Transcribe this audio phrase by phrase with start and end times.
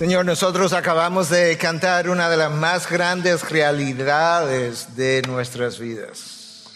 [0.00, 6.70] Señor, nosotros acabamos de cantar una de las más grandes realidades de nuestras vidas.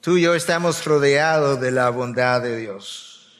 [0.00, 3.30] Tú y yo estamos rodeados de la bondad de Dios.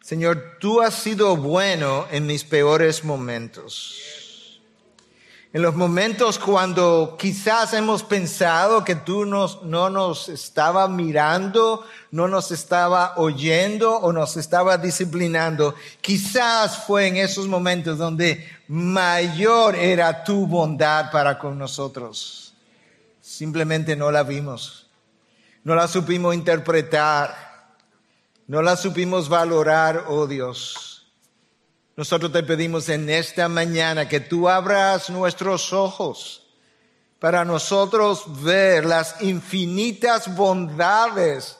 [0.00, 4.23] Señor, tú has sido bueno en mis peores momentos
[5.54, 12.26] en los momentos cuando quizás hemos pensado que tú nos, no nos estaba mirando, no
[12.26, 20.24] nos estaba oyendo o nos estaba disciplinando, quizás fue en esos momentos donde mayor era
[20.24, 22.52] tu bondad para con nosotros.
[23.20, 24.88] Simplemente no la vimos,
[25.62, 27.76] no la supimos interpretar,
[28.48, 30.93] no la supimos valorar, oh Dios.
[31.96, 36.44] Nosotros te pedimos en esta mañana que tú abras nuestros ojos
[37.20, 41.58] para nosotros ver las infinitas bondades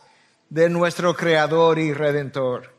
[0.51, 2.75] de nuestro Creador y Redentor.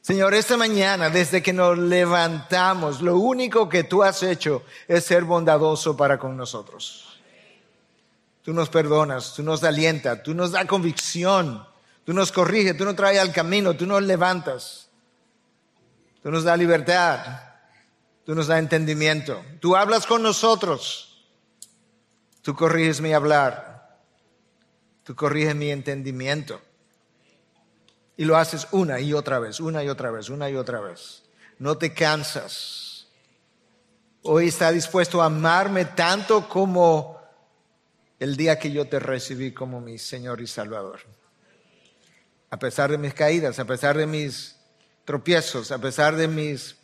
[0.00, 5.24] Señor, esta mañana, desde que nos levantamos, lo único que tú has hecho es ser
[5.24, 7.20] bondadoso para con nosotros.
[8.42, 11.64] Tú nos perdonas, tú nos alientas, tú nos da convicción,
[12.04, 14.89] tú nos corriges, tú nos traes al camino, tú nos levantas.
[16.22, 17.50] Tú nos da libertad.
[18.24, 19.42] Tú nos da entendimiento.
[19.60, 21.26] Tú hablas con nosotros.
[22.42, 23.98] Tú corriges mi hablar.
[25.04, 26.60] Tú corriges mi entendimiento.
[28.16, 31.22] Y lo haces una y otra vez, una y otra vez, una y otra vez.
[31.58, 33.08] No te cansas.
[34.22, 37.18] Hoy está dispuesto a amarme tanto como
[38.18, 41.00] el día que yo te recibí como mi Señor y Salvador.
[42.50, 44.59] A pesar de mis caídas, a pesar de mis
[45.70, 46.76] a pesar de mis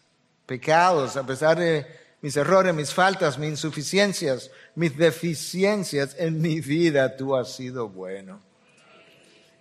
[0.47, 1.87] pecados, a pesar de
[2.21, 8.41] mis errores, mis faltas, mis insuficiencias, mis deficiencias en mi vida, tú has sido bueno.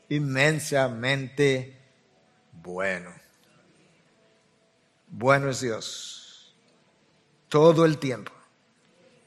[0.09, 1.77] Inmensamente
[2.51, 3.13] bueno.
[5.07, 6.55] Bueno es Dios.
[7.49, 8.31] Todo el tiempo.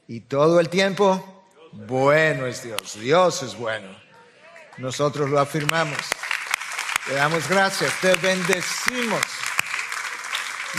[0.07, 2.99] Y todo el tiempo, bueno es Dios.
[2.99, 3.89] Dios es bueno.
[4.77, 5.99] Nosotros lo afirmamos.
[7.07, 9.21] Te damos gracias, te bendecimos.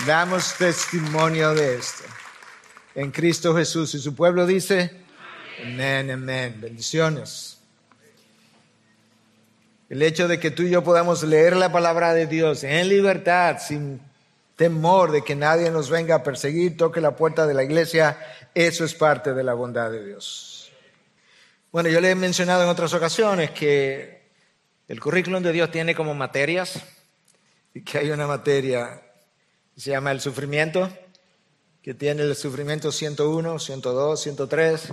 [0.06, 2.04] Damos testimonio de esto.
[2.94, 3.94] En Cristo Jesús.
[3.94, 4.92] Y su pueblo dice,
[5.64, 6.58] amén, amén.
[6.60, 7.58] Bendiciones.
[9.88, 13.58] El hecho de que tú y yo podamos leer la palabra de Dios en libertad,
[13.58, 14.00] sin
[14.54, 18.16] temor de que nadie nos venga a perseguir, toque la puerta de la iglesia,
[18.54, 20.70] eso es parte de la bondad de Dios.
[21.72, 24.19] Bueno, yo le he mencionado en otras ocasiones que
[24.90, 26.82] el currículum de Dios tiene como materias,
[27.72, 29.00] y que hay una materia
[29.72, 30.90] que se llama el sufrimiento,
[31.80, 34.92] que tiene el sufrimiento 101, 102, 103.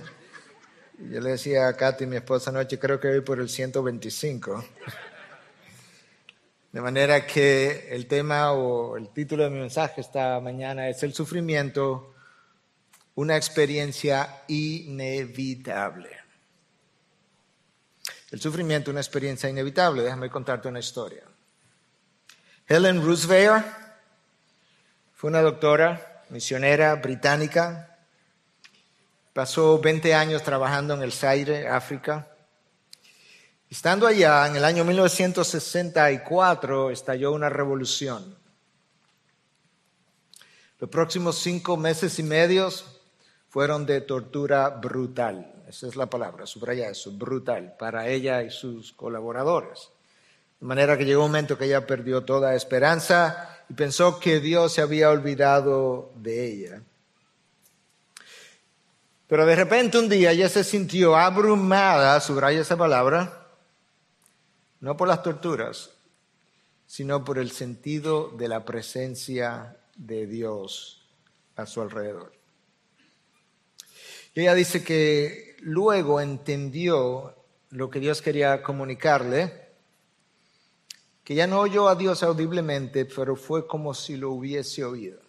[0.99, 4.63] Y yo le decía a Katy, mi esposa, anoche, creo que voy por el 125.
[6.73, 11.15] De manera que el tema o el título de mi mensaje esta mañana es el
[11.15, 12.13] sufrimiento,
[13.15, 16.26] una experiencia inevitable.
[18.31, 20.03] El sufrimiento es una experiencia inevitable.
[20.03, 21.23] Déjame contarte una historia.
[22.67, 23.65] Helen Roosevelt
[25.13, 27.97] fue una doctora, misionera británica.
[29.33, 32.27] Pasó 20 años trabajando en el Zaire, África.
[33.69, 38.37] Estando allá, en el año 1964, estalló una revolución.
[40.79, 42.85] Los próximos cinco meses y medios
[43.49, 45.56] fueron de tortura brutal.
[45.67, 49.89] Esa es la palabra, subraya eso, brutal, para ella y sus colaboradores.
[50.61, 54.73] De manera que llegó un momento que ella perdió toda esperanza y pensó que Dios
[54.73, 56.81] se había olvidado de ella.
[59.27, 63.45] Pero de repente un día ella se sintió abrumada, subraya esa palabra,
[64.79, 65.91] no por las torturas,
[66.85, 71.05] sino por el sentido de la presencia de Dios
[71.57, 72.31] a su alrededor.
[74.41, 77.35] Ella dice que luego entendió
[77.71, 79.67] lo que Dios quería comunicarle,
[81.23, 85.19] que ya no oyó a Dios audiblemente, pero fue como si lo hubiese oído.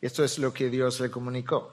[0.00, 1.72] Esto es lo que Dios le comunicó.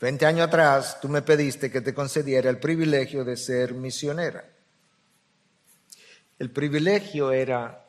[0.00, 4.48] Veinte años atrás tú me pediste que te concediera el privilegio de ser misionera.
[6.38, 7.84] El privilegio era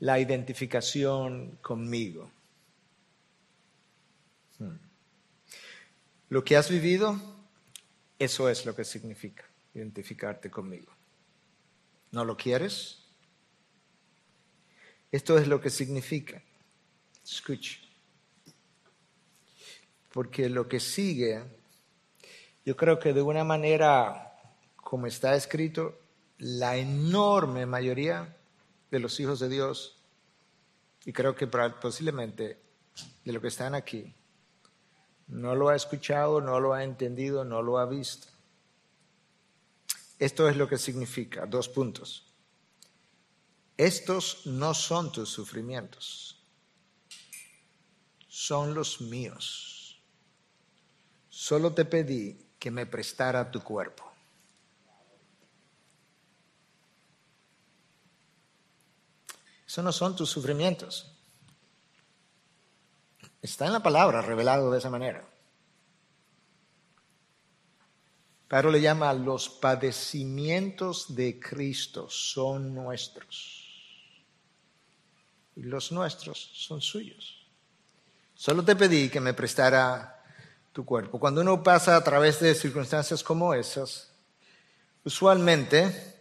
[0.00, 2.30] la identificación conmigo.
[6.30, 7.20] Lo que has vivido,
[8.16, 9.44] eso es lo que significa
[9.74, 10.92] identificarte conmigo.
[12.12, 13.04] ¿No lo quieres?
[15.10, 16.40] Esto es lo que significa.
[17.24, 17.80] Escuche.
[20.12, 21.42] Porque lo que sigue,
[22.64, 24.32] yo creo que de una manera,
[24.76, 25.98] como está escrito,
[26.38, 28.36] la enorme mayoría
[28.88, 30.00] de los hijos de Dios,
[31.04, 32.60] y creo que posiblemente
[33.24, 34.14] de los que están aquí,
[35.30, 38.28] no lo ha escuchado, no lo ha entendido, no lo ha visto.
[40.18, 42.26] Esto es lo que significa, dos puntos.
[43.76, 46.44] Estos no son tus sufrimientos,
[48.28, 50.02] son los míos.
[51.30, 54.04] Solo te pedí que me prestara tu cuerpo.
[59.66, 61.09] Eso no son tus sufrimientos.
[63.42, 65.24] Está en la palabra revelado de esa manera.
[68.48, 73.58] Pablo le llama los padecimientos de Cristo son nuestros.
[75.54, 77.46] Y los nuestros son suyos.
[78.34, 80.20] Solo te pedí que me prestara
[80.72, 81.20] tu cuerpo.
[81.20, 84.10] Cuando uno pasa a través de circunstancias como esas,
[85.04, 86.16] usualmente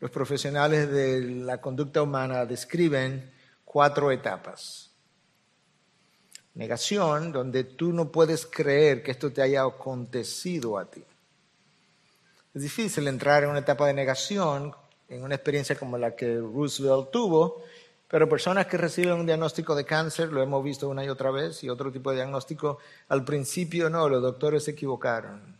[0.00, 3.34] los profesionales de la conducta humana describen
[3.64, 4.87] cuatro etapas.
[6.58, 11.04] Negación, donde tú no puedes creer que esto te haya acontecido a ti.
[12.52, 14.74] Es difícil entrar en una etapa de negación,
[15.08, 17.62] en una experiencia como la que Roosevelt tuvo,
[18.08, 21.62] pero personas que reciben un diagnóstico de cáncer, lo hemos visto una y otra vez,
[21.62, 22.78] y otro tipo de diagnóstico,
[23.08, 25.56] al principio no, los doctores se equivocaron,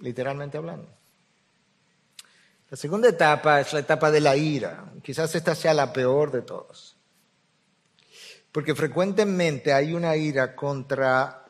[0.00, 0.86] literalmente hablando.
[2.68, 4.92] La segunda etapa es la etapa de la ira.
[5.02, 6.97] Quizás esta sea la peor de todos.
[8.58, 11.44] Porque frecuentemente hay una ira contra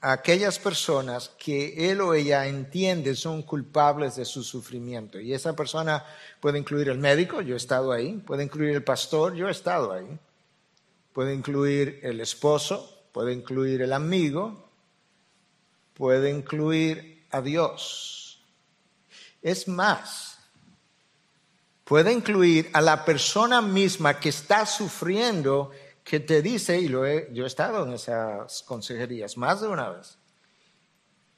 [0.00, 5.20] aquellas personas que él o ella entiende son culpables de su sufrimiento.
[5.20, 6.02] Y esa persona
[6.40, 9.92] puede incluir el médico, yo he estado ahí, puede incluir el pastor, yo he estado
[9.92, 10.18] ahí,
[11.12, 14.66] puede incluir el esposo, puede incluir el amigo,
[15.92, 18.42] puede incluir a Dios.
[19.42, 20.38] Es más,
[21.84, 25.72] puede incluir a la persona misma que está sufriendo,
[26.10, 29.90] que te dice, y lo he, yo he estado en esas consejerías más de una
[29.90, 30.18] vez,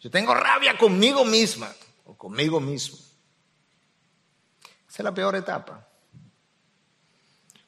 [0.01, 1.71] yo tengo rabia conmigo misma
[2.07, 2.97] o conmigo mismo.
[4.89, 5.87] Esa es la peor etapa.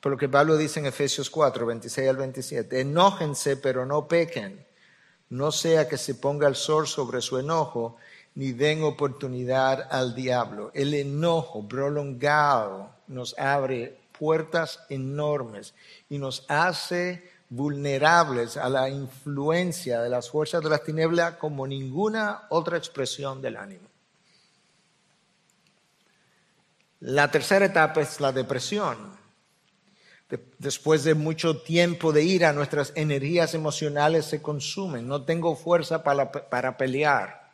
[0.00, 4.66] Por lo que Pablo dice en Efesios 4, 26 al 27, enójense pero no pequen,
[5.28, 7.98] no sea que se ponga el sol sobre su enojo
[8.34, 10.70] ni den oportunidad al diablo.
[10.72, 15.74] El enojo prolongado nos abre puertas enormes
[16.08, 22.42] y nos hace vulnerables a la influencia de las fuerzas de las tinieblas como ninguna
[22.48, 23.88] otra expresión del ánimo.
[27.00, 28.96] La tercera etapa es la depresión.
[30.58, 35.06] Después de mucho tiempo de ira, nuestras energías emocionales se consumen.
[35.06, 37.44] No tengo fuerza para, para pelear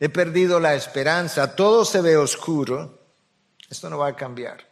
[0.00, 2.98] he perdido la esperanza, todo se ve oscuro,
[3.68, 4.66] esto no va a cambiar.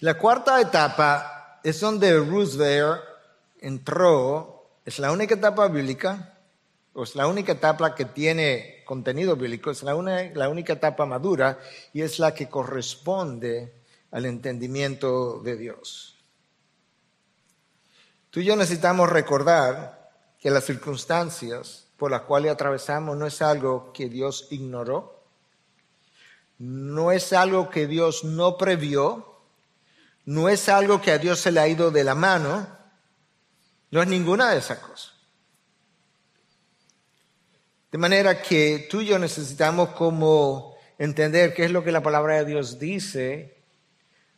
[0.00, 3.00] La cuarta etapa es donde Roosevelt
[3.60, 6.38] entró, es la única etapa bíblica,
[6.92, 9.94] o es la única etapa que tiene contenido bíblico, es la,
[10.34, 11.58] la única etapa madura
[11.92, 13.72] y es la que corresponde
[14.10, 16.16] al entendimiento de Dios.
[18.30, 23.92] Tú y yo necesitamos recordar que las circunstancias por la cual atravesamos no es algo
[23.92, 25.22] que Dios ignoró,
[26.58, 29.33] no es algo que Dios no previó,
[30.26, 32.66] no es algo que a Dios se le ha ido de la mano,
[33.90, 35.12] no es ninguna de esas cosas.
[37.92, 42.36] De manera que tú y yo necesitamos como entender qué es lo que la palabra
[42.38, 43.62] de Dios dice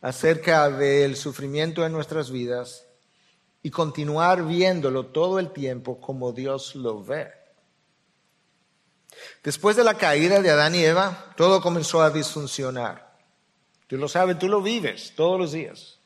[0.01, 2.85] acerca del sufrimiento en nuestras vidas
[3.63, 7.31] y continuar viéndolo todo el tiempo como Dios lo ve.
[9.43, 13.06] Después de la caída de Adán y Eva, todo comenzó a disfuncionar.
[13.87, 15.99] Tú lo sabes, tú lo vives todos los días.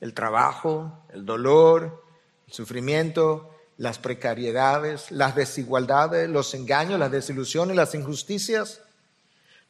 [0.00, 2.04] El trabajo, el dolor,
[2.46, 8.80] el sufrimiento, las precariedades, las desigualdades, los engaños, las desilusiones, las injusticias,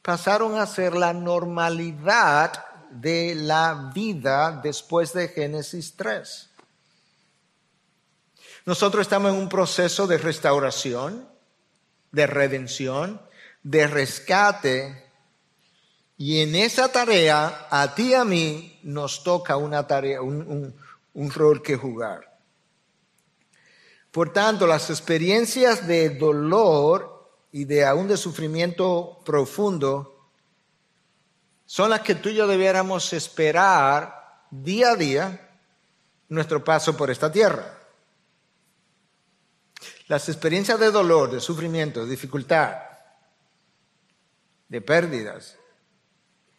[0.01, 6.49] pasaron a ser la normalidad de la vida después de Génesis 3.
[8.65, 11.27] Nosotros estamos en un proceso de restauración,
[12.11, 13.21] de redención,
[13.63, 15.10] de rescate.
[16.21, 20.71] Y en esa tarea, a ti y a mí, nos toca una tarea, un,
[21.15, 22.37] rol que jugar.
[24.11, 30.29] Por tanto, las experiencias de dolor y de aún de sufrimiento profundo
[31.65, 35.49] son las que tú y yo debiéramos esperar día a día
[36.29, 37.79] nuestro paso por esta tierra.
[40.05, 42.75] Las experiencias de dolor, de sufrimiento, de dificultad,
[44.69, 45.57] de pérdidas,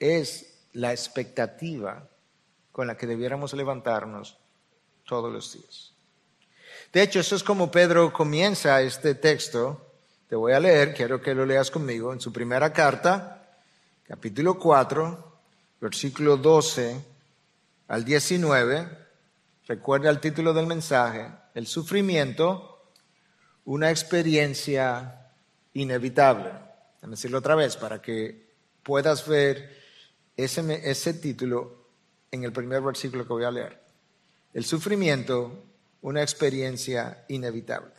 [0.03, 2.09] es la expectativa
[2.73, 4.37] con la que debiéramos levantarnos
[5.07, 5.93] todos los días.
[6.93, 9.93] De hecho, eso es como Pedro comienza este texto.
[10.29, 13.57] Te voy a leer, quiero que lo leas conmigo, en su primera carta,
[14.03, 15.39] capítulo 4,
[15.81, 17.01] versículo 12
[17.87, 18.89] al 19.
[19.69, 22.91] Recuerda el título del mensaje, el sufrimiento,
[23.67, 25.31] una experiencia
[25.75, 26.51] inevitable.
[26.97, 28.51] Déjame decirlo otra vez para que
[28.83, 29.82] puedas ver
[30.37, 31.87] ese, ese título
[32.31, 33.81] en el primer versículo que voy a leer.
[34.55, 35.65] El sufrimiento,
[36.01, 37.93] una experiencia inevitable.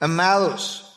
[0.00, 0.92] Amados,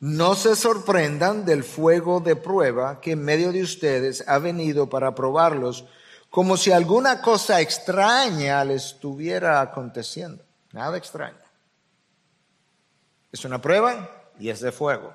[0.00, 5.14] no se sorprendan del fuego de prueba que en medio de ustedes ha venido para
[5.14, 5.86] probarlos,
[6.30, 10.44] como si alguna cosa extraña les estuviera aconteciendo.
[10.72, 11.38] Nada extraño.
[13.32, 15.12] Es una prueba y es de fuego.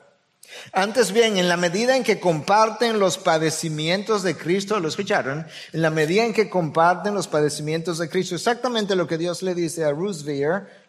[0.71, 5.45] Antes bien, en la medida en que comparten los padecimientos de Cristo, ¿lo escucharon?
[5.71, 9.55] En la medida en que comparten los padecimientos de Cristo, exactamente lo que Dios le
[9.55, 10.23] dice a Ruth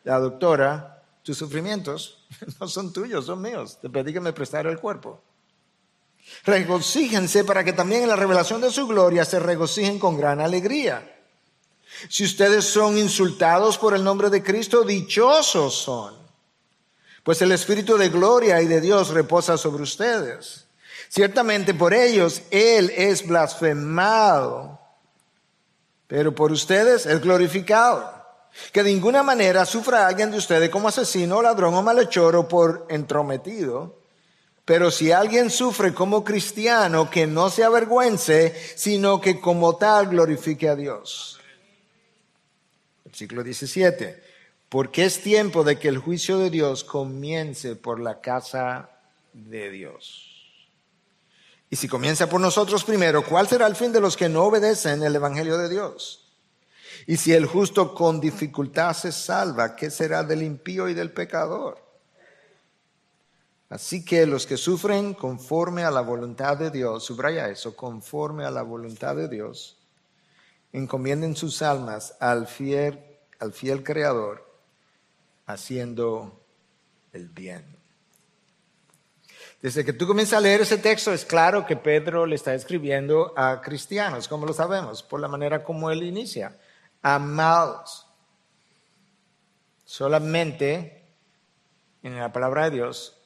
[0.05, 2.27] la doctora, tus sufrimientos
[2.61, 3.79] no son tuyos, son míos.
[3.81, 5.23] Te pedí que me prestara el cuerpo.
[6.45, 11.11] Regocíjense para que también en la revelación de su gloria se regocijen con gran alegría.
[12.09, 16.24] Si ustedes son insultados por el nombre de Cristo, dichosos son
[17.25, 20.67] pues el Espíritu de gloria y de Dios reposa sobre ustedes.
[21.09, 24.79] Ciertamente por ellos Él es blasfemado,
[26.07, 28.13] pero por ustedes es glorificado.
[28.73, 32.87] Que de ninguna manera sufra alguien de ustedes como asesino, ladrón o malhechor o por
[32.91, 33.99] entrometido.
[34.67, 40.69] Pero si alguien sufre como cristiano, que no se avergüence, sino que como tal glorifique
[40.69, 41.41] a Dios.
[43.05, 44.24] Versículo 17
[44.75, 48.91] porque es tiempo de que el juicio de Dios comience por la casa
[49.33, 50.59] de Dios.
[51.71, 55.05] Y si comienza por nosotros primero, ¿cuál será el fin de los que no obedecen
[55.05, 56.29] el Evangelio de Dios?
[57.07, 61.79] Y si el justo con dificultad se salva, ¿qué será del impío y del pecador?
[63.69, 68.51] Así que los que sufren conforme a la voluntad de Dios, subraya eso, conforme a
[68.51, 69.79] la voluntad de Dios,
[70.73, 72.99] encomienden sus almas al fiel,
[73.39, 74.44] al fiel Creador
[75.47, 76.45] haciendo
[77.13, 77.65] el bien.
[79.63, 83.33] Desde que tú comienzas a leer ese texto es claro que Pedro le está escribiendo
[83.35, 86.59] a cristianos, como lo sabemos, por la manera como él inicia.
[87.01, 88.07] Amados.
[89.87, 91.07] Solamente
[92.03, 93.17] en la palabra de Dios,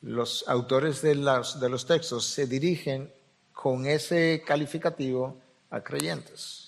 [0.00, 3.12] los autores de los, de los textos se dirigen
[3.52, 6.65] con ese calificativo a creyentes.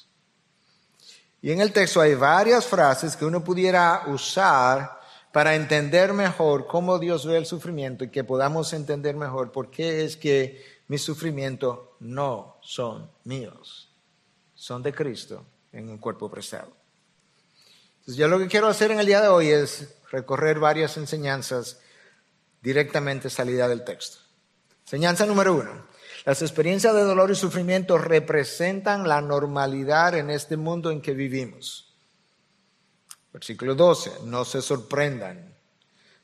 [1.41, 4.99] Y en el texto hay varias frases que uno pudiera usar
[5.33, 10.05] para entender mejor cómo Dios ve el sufrimiento y que podamos entender mejor por qué
[10.05, 13.91] es que mis sufrimientos no son míos,
[14.55, 16.73] son de Cristo en un cuerpo prestado.
[18.01, 21.79] Entonces yo lo que quiero hacer en el día de hoy es recorrer varias enseñanzas
[22.63, 24.19] directamente salida del texto.
[24.85, 25.87] Enseñanza número uno.
[26.29, 31.97] Las experiencias de dolor y sufrimiento representan la normalidad en este mundo en que vivimos.
[33.33, 35.57] Versículo 12, no se sorprendan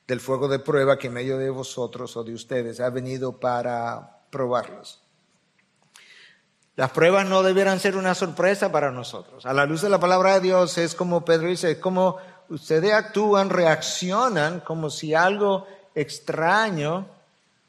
[0.06, 4.26] del fuego de prueba que en medio de vosotros o de ustedes ha venido para
[4.28, 5.02] probarlos.
[6.76, 9.46] Las pruebas no debieran ser una sorpresa para nosotros.
[9.46, 12.18] A la luz de la palabra de Dios es como Pedro dice, es como
[12.50, 17.08] ustedes actúan, reaccionan como si algo extraño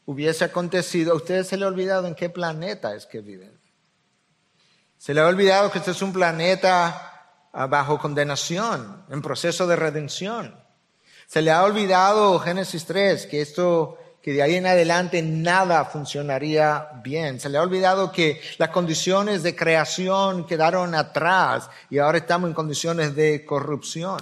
[0.05, 3.59] hubiese acontecido, a ustedes se le ha olvidado en qué planeta es que viven.
[4.97, 9.75] Se le ha olvidado que este es un planeta ah, bajo condenación, en proceso de
[9.75, 10.55] redención.
[11.27, 16.89] Se le ha olvidado Génesis 3, que esto, que de ahí en adelante nada funcionaría
[17.03, 17.39] bien.
[17.39, 22.53] Se le ha olvidado que las condiciones de creación quedaron atrás y ahora estamos en
[22.53, 24.19] condiciones de corrupción.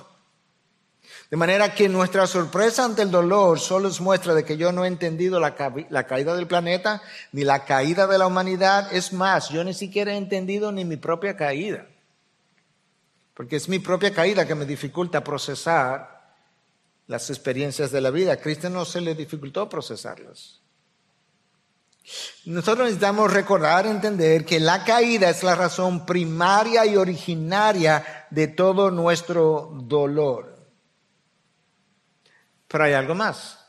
[1.33, 4.85] De manera que nuestra sorpresa ante el dolor solo es muestra de que yo no
[4.85, 8.93] he entendido la, caída del planeta ni la caída de la humanidad.
[8.93, 11.87] Es más, yo ni siquiera he entendido ni mi propia caída.
[13.33, 16.35] Porque es mi propia caída que me dificulta procesar
[17.07, 18.33] las experiencias de la vida.
[18.33, 20.61] A Cristo no se le dificultó procesarlas.
[22.45, 28.91] Nosotros necesitamos recordar, entender que la caída es la razón primaria y originaria de todo
[28.91, 30.52] nuestro dolor.
[32.73, 33.59] Pero hay algo más.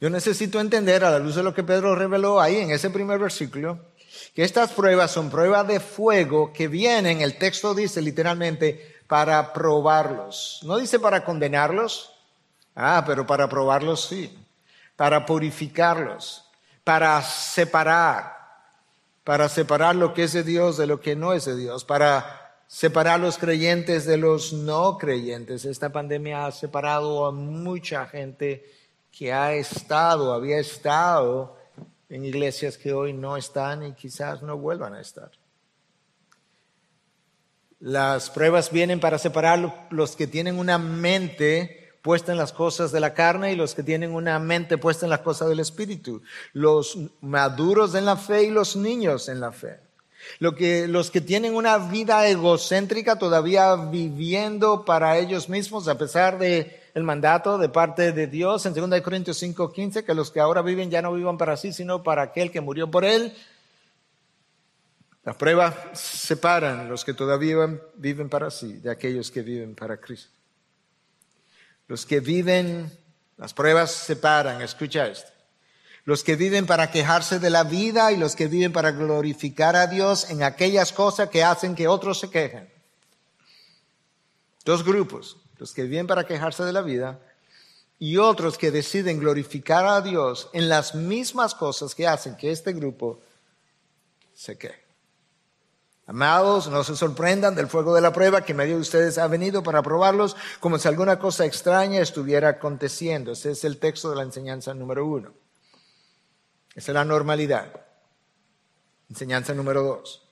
[0.00, 3.20] Yo necesito entender, a la luz de lo que Pedro reveló ahí en ese primer
[3.20, 3.78] versículo,
[4.34, 10.58] que estas pruebas son pruebas de fuego que vienen, el texto dice literalmente, para probarlos.
[10.64, 12.10] No dice para condenarlos,
[12.74, 14.36] ah, pero para probarlos sí,
[14.96, 16.44] para purificarlos,
[16.82, 18.36] para separar,
[19.22, 22.37] para separar lo que es de Dios de lo que no es de Dios, para
[22.68, 25.64] separar los creyentes de los no creyentes.
[25.64, 28.70] Esta pandemia ha separado a mucha gente
[29.10, 31.56] que ha estado, había estado
[32.10, 35.32] en iglesias que hoy no están y quizás no vuelvan a estar.
[37.80, 43.00] Las pruebas vienen para separar los que tienen una mente puesta en las cosas de
[43.00, 46.22] la carne y los que tienen una mente puesta en las cosas del espíritu.
[46.52, 49.87] Los maduros en la fe y los niños en la fe.
[50.38, 56.38] Lo que, los que tienen una vida egocéntrica todavía viviendo para ellos mismos a pesar
[56.38, 60.90] de mandato de parte de Dios en 2 Corintios 5:15 que los que ahora viven
[60.90, 63.32] ya no vivan para sí, sino para aquel que murió por él
[65.28, 67.58] las pruebas separan los que todavía
[67.96, 70.30] viven para sí de aquellos que viven para Cristo.
[71.86, 72.90] Los que viven,
[73.36, 75.30] las pruebas separan, escucha esto.
[76.08, 79.86] Los que viven para quejarse de la vida y los que viven para glorificar a
[79.86, 82.72] Dios en aquellas cosas que hacen que otros se quejen.
[84.64, 87.20] Dos grupos, los que viven para quejarse de la vida
[87.98, 92.72] y otros que deciden glorificar a Dios en las mismas cosas que hacen que este
[92.72, 93.20] grupo
[94.32, 94.82] se queje.
[96.06, 99.62] Amados, no se sorprendan del fuego de la prueba que medio de ustedes ha venido
[99.62, 103.32] para probarlos, como si alguna cosa extraña estuviera aconteciendo.
[103.32, 105.47] Ese es el texto de la enseñanza número uno.
[106.78, 107.68] Esa es la normalidad.
[109.10, 110.22] Enseñanza número dos.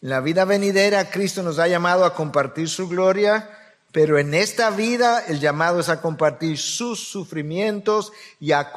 [0.00, 3.50] En la vida venidera, Cristo nos ha llamado a compartir su gloria,
[3.92, 8.72] pero en esta vida el llamado es a compartir sus sufrimientos y a,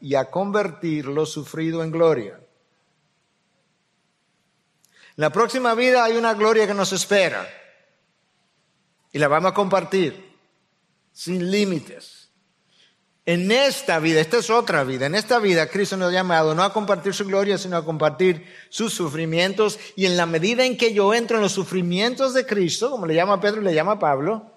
[0.00, 2.38] y a convertir lo sufrido en gloria
[5.18, 7.44] la próxima vida hay una gloria que nos espera
[9.10, 10.32] y la vamos a compartir
[11.12, 12.27] sin límites.
[13.28, 16.62] En esta vida, esta es otra vida, en esta vida Cristo nos ha llamado no
[16.62, 20.94] a compartir su gloria, sino a compartir sus sufrimientos y en la medida en que
[20.94, 24.50] yo entro en los sufrimientos de Cristo, como le llama Pedro y le llama Pablo,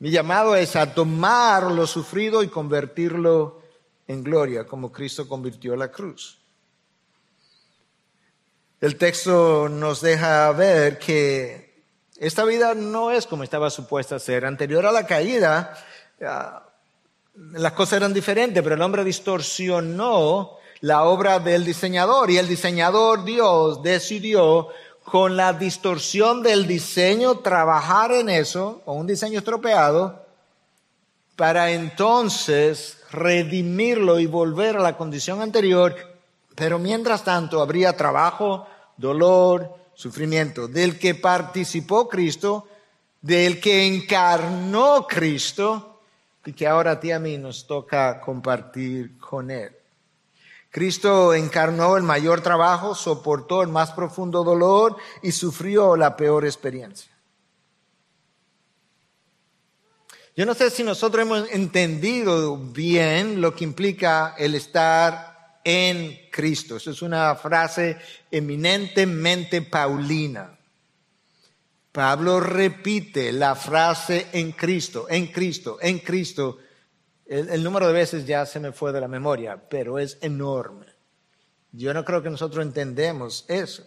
[0.00, 3.62] mi llamado es a tomar lo sufrido y convertirlo
[4.08, 6.40] en gloria, como Cristo convirtió la cruz.
[8.80, 11.84] El texto nos deja ver que
[12.16, 14.44] esta vida no es como estaba supuesta a ser.
[14.44, 15.72] Anterior a la caída,
[17.36, 23.24] las cosas eran diferentes, pero el hombre distorsionó la obra del diseñador y el diseñador
[23.24, 24.68] Dios decidió
[25.04, 30.26] con la distorsión del diseño trabajar en eso, o un diseño estropeado,
[31.36, 35.94] para entonces redimirlo y volver a la condición anterior.
[36.54, 42.66] Pero mientras tanto habría trabajo, dolor, sufrimiento, del que participó Cristo,
[43.20, 45.95] del que encarnó Cristo
[46.46, 49.72] y que ahora a ti y a mí nos toca compartir con Él.
[50.70, 57.10] Cristo encarnó el mayor trabajo, soportó el más profundo dolor y sufrió la peor experiencia.
[60.36, 66.76] Yo no sé si nosotros hemos entendido bien lo que implica el estar en Cristo.
[66.76, 67.96] Esa es una frase
[68.30, 70.55] eminentemente paulina.
[71.96, 76.58] Pablo repite la frase en Cristo, en Cristo, en Cristo.
[77.24, 80.84] El, número de veces ya se me fue de la memoria, pero es enorme.
[81.72, 83.82] Yo no creo que nosotros entendemos eso.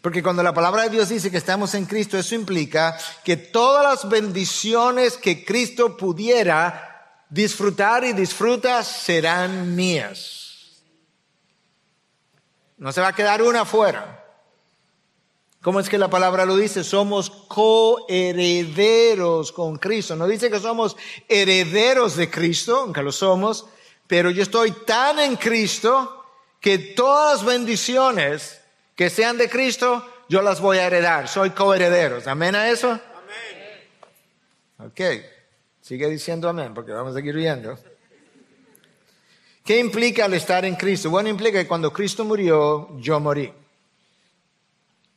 [0.00, 3.84] Porque cuando la palabra de Dios dice que estamos en Cristo, eso implica que todas
[3.84, 10.80] las bendiciones que Cristo pudiera disfrutar y disfruta serán mías.
[12.78, 14.17] No se va a quedar una fuera.
[15.60, 16.84] ¿Cómo es que la palabra lo dice?
[16.84, 20.14] Somos coherederos con Cristo.
[20.14, 20.96] No dice que somos
[21.28, 23.66] herederos de Cristo, aunque lo somos,
[24.06, 26.24] pero yo estoy tan en Cristo
[26.60, 28.60] que todas las bendiciones
[28.94, 31.28] que sean de Cristo, yo las voy a heredar.
[31.28, 32.28] Soy coherederos.
[32.28, 32.90] ¿Amén a eso?
[32.90, 33.02] Amén.
[34.78, 35.00] Ok.
[35.80, 37.78] Sigue diciendo amén, porque vamos a seguir viendo.
[39.64, 41.10] ¿Qué implica el estar en Cristo?
[41.10, 43.52] Bueno, implica que cuando Cristo murió, yo morí.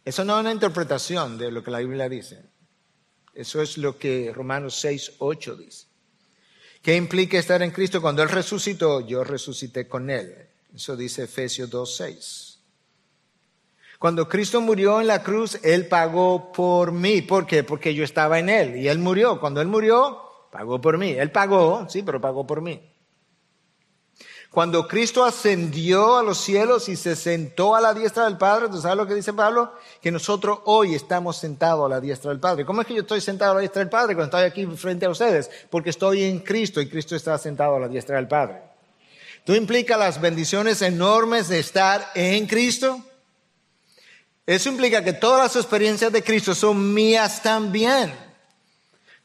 [0.03, 2.43] Eso no es una interpretación de lo que la Biblia dice.
[3.33, 5.87] Eso es lo que Romanos 6, 8 dice.
[6.81, 8.01] ¿Qué implica estar en Cristo?
[8.01, 10.49] Cuando Él resucitó, yo resucité con Él.
[10.73, 12.59] Eso dice Efesios 2, 6.
[13.99, 17.21] Cuando Cristo murió en la cruz, Él pagó por mí.
[17.21, 17.63] ¿Por qué?
[17.63, 19.39] Porque yo estaba en Él y Él murió.
[19.39, 20.19] Cuando Él murió,
[20.51, 21.11] pagó por mí.
[21.11, 22.90] Él pagó, sí, pero pagó por mí.
[24.51, 28.81] Cuando Cristo ascendió a los cielos y se sentó a la diestra del Padre, ¿tú
[28.81, 29.71] sabes lo que dice Pablo?
[30.01, 32.65] Que nosotros hoy estamos sentados a la diestra del Padre.
[32.65, 35.05] ¿Cómo es que yo estoy sentado a la diestra del Padre cuando estoy aquí frente
[35.05, 35.49] a ustedes?
[35.69, 38.61] Porque estoy en Cristo y Cristo está sentado a la diestra del Padre.
[39.45, 42.99] ¿Tú implica las bendiciones enormes de estar en Cristo?
[44.45, 48.13] Eso implica que todas las experiencias de Cristo son mías también.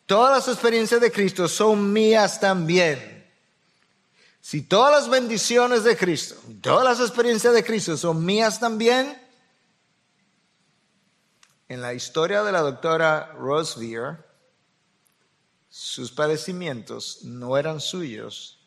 [0.07, 3.16] Todas las experiencias de Cristo son mías también.
[4.49, 9.21] Si todas las bendiciones de Cristo, todas las experiencias de Cristo son mías también,
[11.67, 14.19] en la historia de la doctora Rosevere,
[15.69, 18.61] sus padecimientos no eran suyos,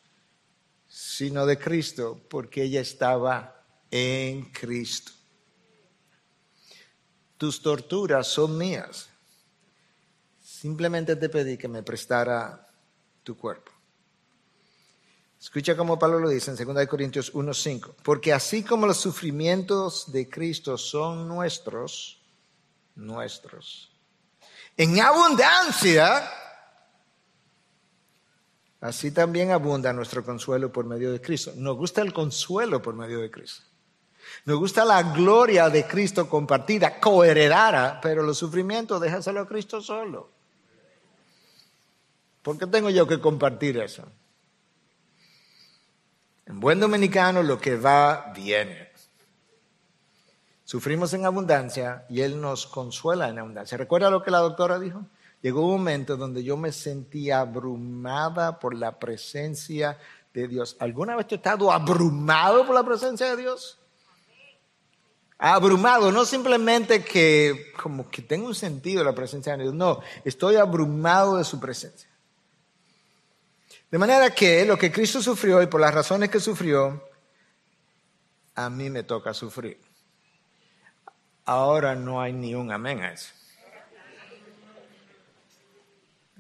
[0.90, 5.14] sino de Cristo, porque ella estaba en Cristo.
[7.38, 9.08] Tus torturas son mías.
[10.44, 12.68] Simplemente te pedí que me prestara
[13.24, 13.79] tu cuerpo.
[15.40, 20.30] Escucha como Pablo lo dice en 2 Corintios 1:5, porque así como los sufrimientos de
[20.30, 22.20] Cristo son nuestros,
[22.96, 23.90] nuestros,
[24.76, 26.30] en abundancia,
[28.82, 31.54] así también abunda nuestro consuelo por medio de Cristo.
[31.56, 33.64] Nos gusta el consuelo por medio de Cristo.
[34.46, 40.30] Nos gusta la gloria de Cristo compartida, coheredada, pero los sufrimientos déjaselo a Cristo solo.
[42.42, 44.04] ¿Por qué tengo yo que compartir eso?
[46.50, 48.90] En buen dominicano lo que va viene.
[50.64, 53.78] Sufrimos en abundancia y Él nos consuela en abundancia.
[53.78, 55.06] ¿Recuerda lo que la doctora dijo?
[55.44, 60.00] Llegó un momento donde yo me sentía abrumada por la presencia
[60.34, 60.76] de Dios.
[60.80, 63.78] ¿Alguna vez tú has estado abrumado por la presencia de Dios?
[65.38, 70.56] Abrumado, no simplemente que como que tengo un sentido la presencia de Dios, no, estoy
[70.56, 72.09] abrumado de su presencia.
[73.92, 77.04] De manera que lo que Cristo sufrió y por las razones que sufrió,
[78.54, 79.80] a mí me toca sufrir.
[81.46, 83.34] Ahora no hay ni un amén a eso.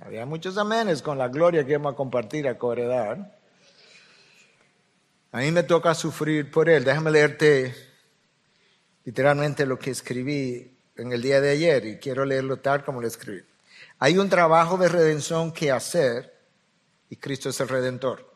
[0.01, 3.37] Había muchos amenes con la gloria que vamos a compartir, a coheredar.
[5.31, 6.83] A mí me toca sufrir por él.
[6.83, 7.75] Déjame leerte
[9.03, 13.07] literalmente lo que escribí en el día de ayer y quiero leerlo tal como lo
[13.07, 13.43] escribí.
[13.97, 16.38] Hay un trabajo de redención que hacer
[17.09, 18.29] y Cristo es el redentor.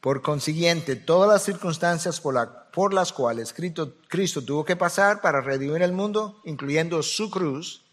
[0.00, 2.36] Por consiguiente, todas las circunstancias por,
[2.72, 7.84] por las cuales Cristo tuvo que pasar para redimir el mundo, incluyendo su cruz,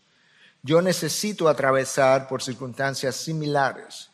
[0.61, 4.09] yo necesito atravesar por circunstancias similares,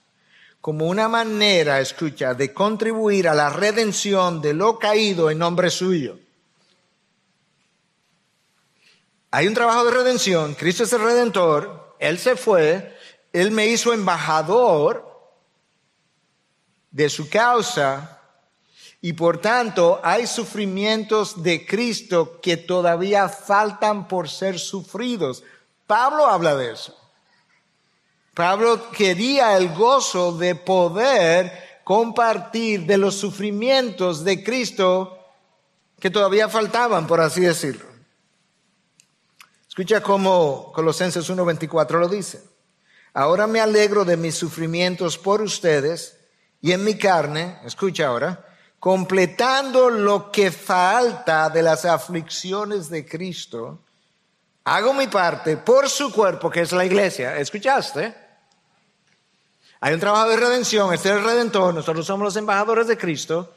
[0.60, 6.20] como una manera, escucha, de contribuir a la redención de lo caído en nombre suyo.
[9.32, 12.98] Hay un trabajo de redención, Cristo es el redentor, Él se fue,
[13.32, 15.11] Él me hizo embajador
[16.92, 18.20] de su causa
[19.02, 25.44] y por tanto hay sufrimientos de Cristo que todavía faltan por ser sufridos.
[25.88, 26.96] Pablo habla de eso.
[28.36, 35.18] Pablo quería el gozo de poder compartir de los sufrimientos de Cristo
[36.00, 37.86] que todavía faltaban, por así decirlo.
[39.68, 42.44] Escucha cómo Colosenses 1:24 lo dice.
[43.14, 46.21] Ahora me alegro de mis sufrimientos por ustedes
[46.62, 48.46] y en mi carne, escucha ahora,
[48.80, 53.82] completando lo que falta de las aflicciones de Cristo
[54.64, 57.38] Hago mi parte por su cuerpo, que es la iglesia.
[57.38, 58.14] ¿Escuchaste?
[59.80, 63.54] Hay un trabajo de redención, este es el redentor, nosotros somos los embajadores de Cristo.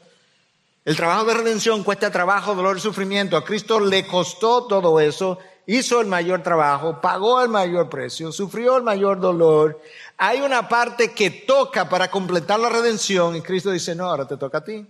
[0.83, 3.37] El trabajo de redención cuesta trabajo, dolor y sufrimiento.
[3.37, 5.37] A Cristo le costó todo eso,
[5.67, 9.79] hizo el mayor trabajo, pagó el mayor precio, sufrió el mayor dolor.
[10.17, 14.37] Hay una parte que toca para completar la redención y Cristo dice, no, ahora te
[14.37, 14.85] toca a ti.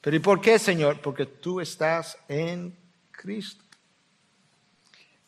[0.00, 1.00] Pero ¿y por qué, Señor?
[1.00, 2.76] Porque tú estás en
[3.10, 3.64] Cristo.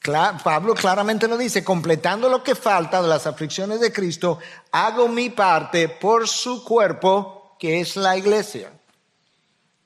[0.02, 4.38] Pablo claramente lo dice, completando lo que falta de las aflicciones de Cristo,
[4.72, 8.72] hago mi parte por su cuerpo, que es la iglesia.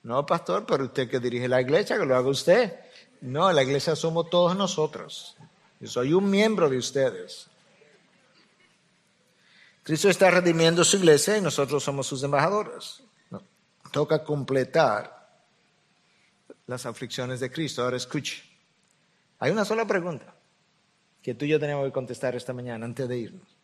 [0.05, 2.79] No, pastor, pero usted que dirige la iglesia, que lo haga usted.
[3.23, 5.37] No, la iglesia somos todos nosotros.
[5.81, 7.49] Yo soy un miembro de ustedes.
[9.85, 13.03] Cristo está redimiendo su iglesia y nosotros somos sus embajadores.
[13.92, 15.29] toca completar
[16.66, 17.83] las aflicciones de Cristo.
[17.83, 18.42] Ahora escuche.
[19.38, 20.35] Hay una sola pregunta
[21.23, 23.57] que tú y yo tenemos que contestar esta mañana antes de irnos.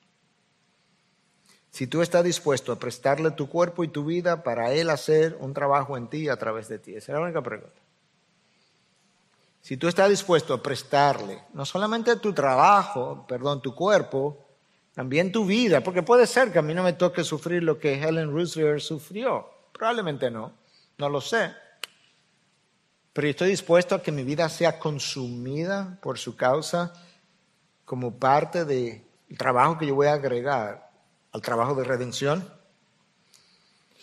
[1.70, 5.54] Si tú estás dispuesto a prestarle tu cuerpo y tu vida para Él hacer un
[5.54, 6.94] trabajo en ti a través de ti.
[6.94, 7.80] Esa es la única pregunta.
[9.62, 14.49] Si tú estás dispuesto a prestarle no solamente tu trabajo, perdón, tu cuerpo,
[14.94, 18.02] también tu vida, porque puede ser que a mí no me toque sufrir lo que
[18.02, 19.48] Helen Roosevelt sufrió.
[19.72, 20.52] Probablemente no,
[20.98, 21.52] no lo sé.
[23.12, 26.92] Pero estoy dispuesto a que mi vida sea consumida por su causa
[27.84, 29.02] como parte del
[29.36, 30.90] trabajo que yo voy a agregar
[31.32, 32.48] al trabajo de redención.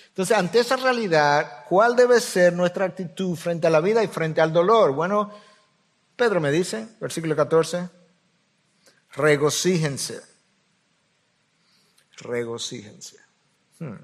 [0.09, 4.41] Entonces, ante esa realidad, ¿cuál debe ser nuestra actitud frente a la vida y frente
[4.41, 4.93] al dolor?
[4.93, 5.31] Bueno,
[6.15, 7.87] Pedro me dice, versículo 14,
[9.11, 10.26] regocíjense.
[12.17, 13.17] Regocíjense.
[13.79, 13.97] Hmm.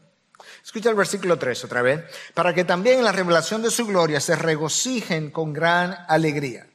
[0.63, 2.03] Escucha el versículo 3 otra vez.
[2.33, 6.67] Para que también en la revelación de su gloria se regocijen con gran alegría.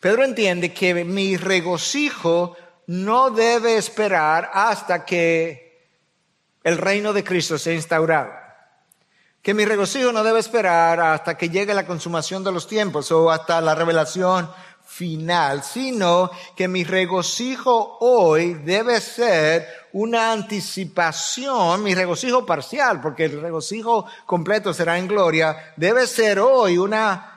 [0.00, 2.56] Pedro entiende que mi regocijo
[2.86, 5.88] no debe esperar hasta que
[6.62, 8.30] el reino de Cristo sea instaurado.
[9.40, 13.30] Que mi regocijo no debe esperar hasta que llegue la consumación de los tiempos o
[13.30, 14.48] hasta la revelación
[14.92, 23.40] final, sino que mi regocijo hoy debe ser una anticipación, mi regocijo parcial, porque el
[23.40, 27.31] regocijo completo será en gloria, debe ser hoy una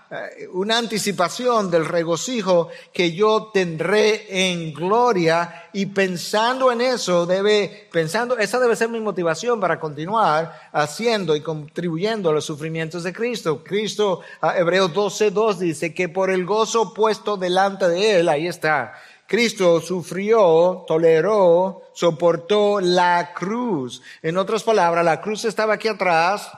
[0.54, 8.38] una anticipación del regocijo que yo tendré en gloria y pensando en eso debe, pensando,
[8.38, 13.64] esa debe ser mi motivación para continuar haciendo y contribuyendo a los sufrimientos de Cristo.
[13.64, 14.22] Cristo,
[14.56, 18.94] Hebreos 12.2 dice que por el gozo puesto delante de él, ahí está,
[19.28, 24.02] Cristo sufrió, toleró, soportó la cruz.
[24.22, 26.52] En otras palabras, la cruz estaba aquí atrás,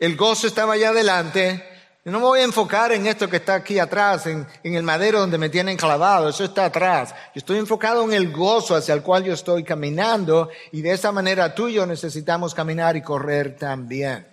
[0.00, 1.77] el gozo estaba allá adelante,
[2.10, 5.38] no me voy a enfocar en esto que está aquí atrás, en, el madero donde
[5.38, 7.14] me tienen clavado, eso está atrás.
[7.34, 11.12] Yo estoy enfocado en el gozo hacia el cual yo estoy caminando y de esa
[11.12, 14.26] manera tú y yo necesitamos caminar y correr también.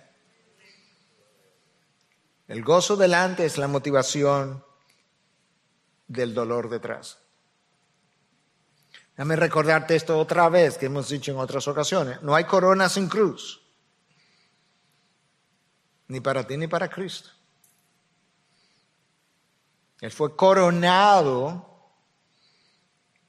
[2.48, 4.64] El gozo delante es la motivación
[6.06, 7.18] del dolor detrás.
[9.16, 12.22] Déjame recordarte esto otra vez que hemos dicho en otras ocasiones.
[12.22, 13.62] No hay corona sin cruz.
[16.08, 17.35] Ni para ti ni para Cristo.
[20.00, 21.76] Él fue coronado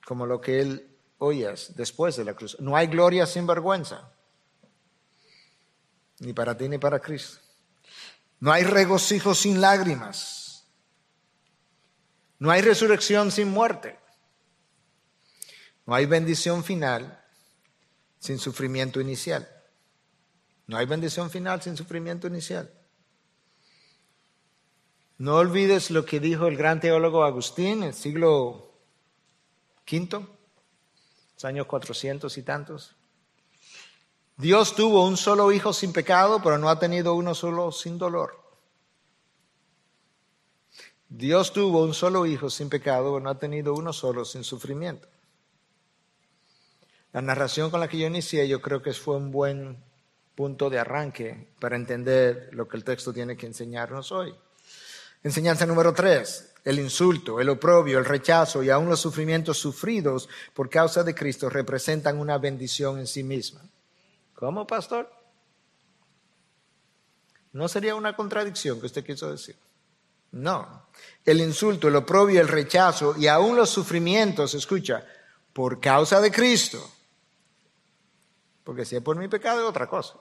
[0.06, 2.58] como lo que él oías después de la cruz.
[2.60, 4.12] No hay gloria sin vergüenza,
[6.20, 7.40] ni para ti ni para Cristo.
[8.40, 10.68] No hay regocijo sin lágrimas.
[12.40, 14.00] No hay resurrección sin muerte.
[15.86, 17.24] No hay bendición final
[18.20, 19.50] sin sufrimiento inicial.
[20.68, 22.72] No hay bendición final sin sufrimiento inicial.
[25.18, 28.72] No olvides lo que dijo el gran teólogo Agustín en el siglo
[29.92, 30.28] V,
[31.34, 32.96] los años 400 y tantos.
[34.36, 38.40] Dios tuvo un solo hijo sin pecado, pero no ha tenido uno solo sin dolor.
[41.10, 45.08] Dios tuvo un solo hijo sin pecado, pero no ha tenido uno solo sin sufrimiento.
[47.14, 49.78] La narración con la que yo inicié yo creo que fue un buen
[50.36, 54.36] punto de arranque para entender lo que el texto tiene que enseñarnos hoy.
[55.24, 60.70] Enseñanza número tres, el insulto, el oprobio, el rechazo y aún los sufrimientos sufridos por
[60.70, 63.62] causa de Cristo representan una bendición en sí misma.
[64.34, 65.12] ¿Cómo, pastor?
[67.54, 69.56] ¿No sería una contradicción que usted quiso decir?
[70.32, 70.88] No.
[71.26, 75.06] El insulto, el oprobio, el rechazo y aún los sufrimientos, escucha,
[75.54, 76.92] por causa de Cristo.
[78.64, 80.16] Porque si es por mi pecado es otra cosa.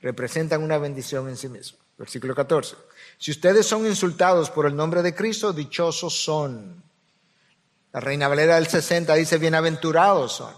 [0.00, 1.78] Representan una bendición en sí misma.
[1.98, 2.76] Versículo 14.
[3.20, 6.82] Si ustedes son insultados por el nombre de Cristo, dichosos son.
[7.92, 10.54] La Reina Valera del 60 dice, bienaventurados son.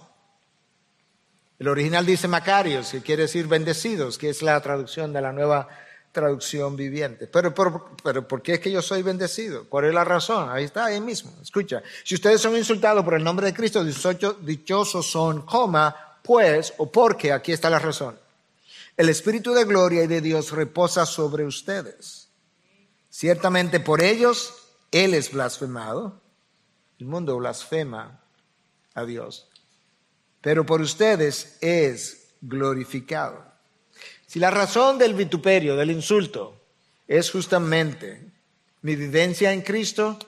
[1.59, 5.69] El original dice Macarios, que quiere decir bendecidos, que es la traducción de la nueva
[6.13, 7.27] traducción viviente.
[7.27, 7.53] Pero,
[8.05, 9.65] pero, ¿por qué es que yo soy bendecido?
[9.69, 10.49] ¿Cuál es la razón?
[10.49, 11.33] Ahí está, ahí mismo.
[11.43, 16.93] Escucha, si ustedes son insultados por el nombre de Cristo, dichosos son, coma, pues, o
[16.93, 18.17] porque, aquí está la razón.
[18.97, 22.22] El Espíritu de gloria y de Dios reposa sobre ustedes.
[23.13, 24.55] Ciertamente por ellos
[24.91, 26.19] Él es blasfemado.
[26.99, 28.23] El mundo blasfema
[28.95, 29.49] a Dios.
[30.41, 33.45] Pero por ustedes es glorificado.
[34.27, 36.59] Si la razón del vituperio, del insulto,
[37.07, 38.33] es justamente
[38.81, 40.19] mi vivencia en Cristo,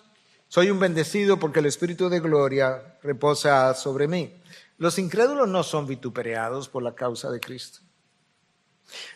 [0.49, 4.31] soy un bendecido porque el Espíritu de gloria reposa sobre mí.
[4.77, 7.81] Los incrédulos no son vituperados por la causa de Cristo.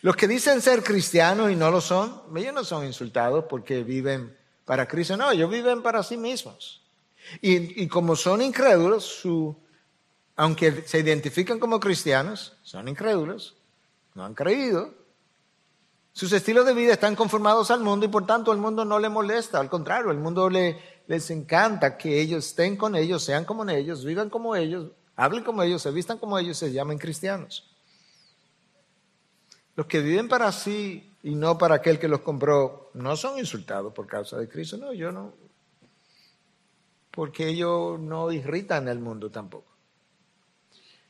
[0.03, 4.37] Los que dicen ser cristianos y no lo son, ellos no son insultados porque viven
[4.65, 6.83] para Cristo, no, ellos viven para sí mismos.
[7.41, 9.23] Y, como son incrédulos,
[10.37, 13.57] aunque se identifican como cristianos, son incrédulos,
[14.15, 14.95] no han creído.
[16.13, 19.09] Sus estilos de vida están conformados al mundo y por tanto el mundo no le
[19.09, 24.05] molesta, al contrario, el mundo les encanta que ellos estén con ellos, sean como ellos,
[24.05, 27.71] vivan como ellos, hablen como ellos, se vistan como ellos, se llamen cristianos.
[29.79, 33.93] Los que viven para sí y no para aquel que los compró no son insultados
[33.93, 34.77] por causa de Cristo.
[34.77, 35.33] No, yo no.
[37.13, 39.71] Porque ellos no irritan el mundo tampoco.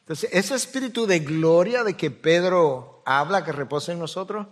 [0.00, 4.48] Entonces, ese espíritu de gloria de que Pedro habla, que reposa en nosotros,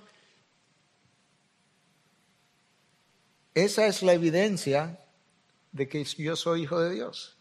[3.52, 4.98] esa es la evidencia
[5.72, 7.35] de que yo soy hijo de Dios.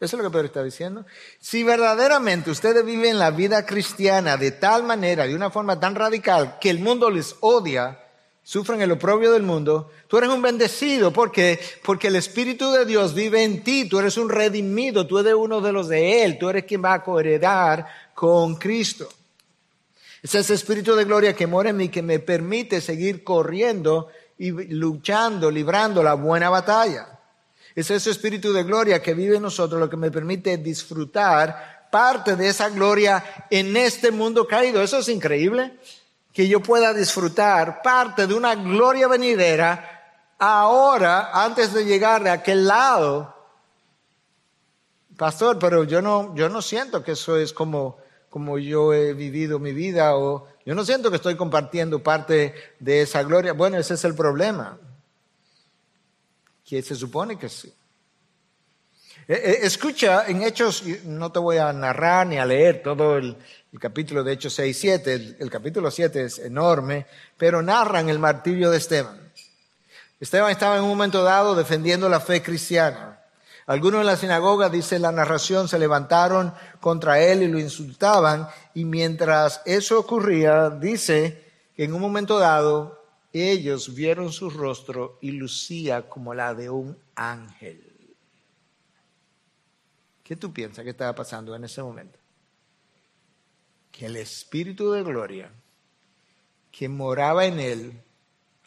[0.00, 1.06] Eso es lo que Pedro está diciendo.
[1.38, 6.58] Si verdaderamente ustedes viven la vida cristiana de tal manera, de una forma tan radical,
[6.60, 8.00] que el mundo les odia,
[8.42, 13.14] sufren el oprobio del mundo, tú eres un bendecido porque porque el espíritu de Dios
[13.14, 16.50] vive en ti, tú eres un redimido, tú eres uno de los de él, tú
[16.50, 19.08] eres quien va a coheredar con Cristo.
[20.22, 24.50] Es ese espíritu de gloria que mora en mí que me permite seguir corriendo y
[24.50, 27.13] luchando, librando la buena batalla.
[27.74, 32.36] Es ese espíritu de gloria que vive en nosotros lo que me permite disfrutar parte
[32.36, 34.82] de esa gloria en este mundo caído.
[34.82, 35.78] Eso es increíble
[36.32, 40.02] que yo pueda disfrutar parte de una gloria venidera
[40.38, 43.34] ahora, antes de llegar de aquel lado.
[45.16, 49.60] Pastor, pero yo no, yo no siento que eso es como, como yo he vivido
[49.60, 53.52] mi vida o yo no siento que estoy compartiendo parte de esa gloria.
[53.52, 54.78] Bueno, ese es el problema.
[56.64, 57.72] Que se supone que sí.
[59.26, 63.36] Eh, eh, escucha, en Hechos, no te voy a narrar ni a leer todo el,
[63.74, 68.20] el capítulo de Hechos 6 y 7, el, capítulo 7 es enorme, pero narran el
[68.20, 69.32] martirio de Esteban.
[70.20, 73.18] Esteban estaba en un momento dado defendiendo la fe cristiana.
[73.66, 78.84] Algunos en la sinagoga, dice la narración, se levantaron contra él y lo insultaban, y
[78.84, 81.42] mientras eso ocurría, dice
[81.74, 82.93] que en un momento dado
[83.34, 88.16] ellos vieron su rostro y lucía como la de un ángel.
[90.22, 92.18] ¿Qué tú piensas que estaba pasando en ese momento?
[93.94, 95.50] que el Espíritu de gloria
[96.72, 98.02] que moraba en él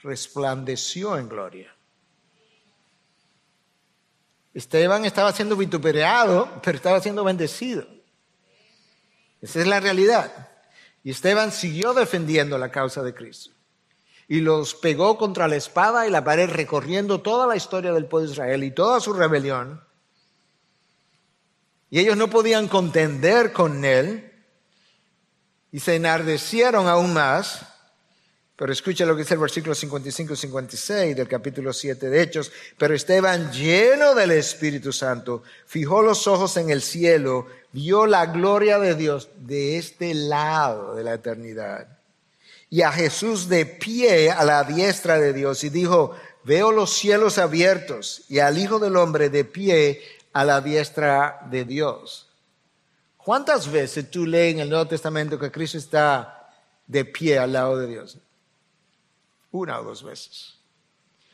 [0.02, 1.76] resplandeció en gloria.
[4.54, 7.86] Esteban estaba siendo vituperado, pero estaba siendo bendecido.
[9.42, 10.50] Esa es la realidad.
[11.04, 13.52] Y Esteban siguió defendiendo la causa de Cristo.
[14.28, 18.28] Y los pegó contra la espada y la pared, recorriendo toda la historia del pueblo
[18.28, 19.82] de Israel y toda su rebelión.
[21.90, 24.28] Y ellos no podían contender con él,
[25.72, 27.62] y se enardecieron aún más.
[28.56, 32.52] Pero escucha lo que dice el versículo 55 y 56 del capítulo 7 de Hechos.
[32.78, 38.80] Pero Esteban, lleno del Espíritu Santo, fijó los ojos en el cielo, vio la gloria
[38.80, 41.97] de Dios de este lado de la eternidad.
[42.70, 47.38] Y a Jesús de pie a la diestra de Dios y dijo, veo los cielos
[47.38, 50.02] abiertos y al Hijo del Hombre de pie
[50.34, 52.28] a la diestra de Dios.
[53.18, 56.50] ¿Cuántas veces tú lees en el Nuevo Testamento que Cristo está
[56.86, 58.18] de pie al lado de Dios?
[59.52, 60.56] Una o dos veces.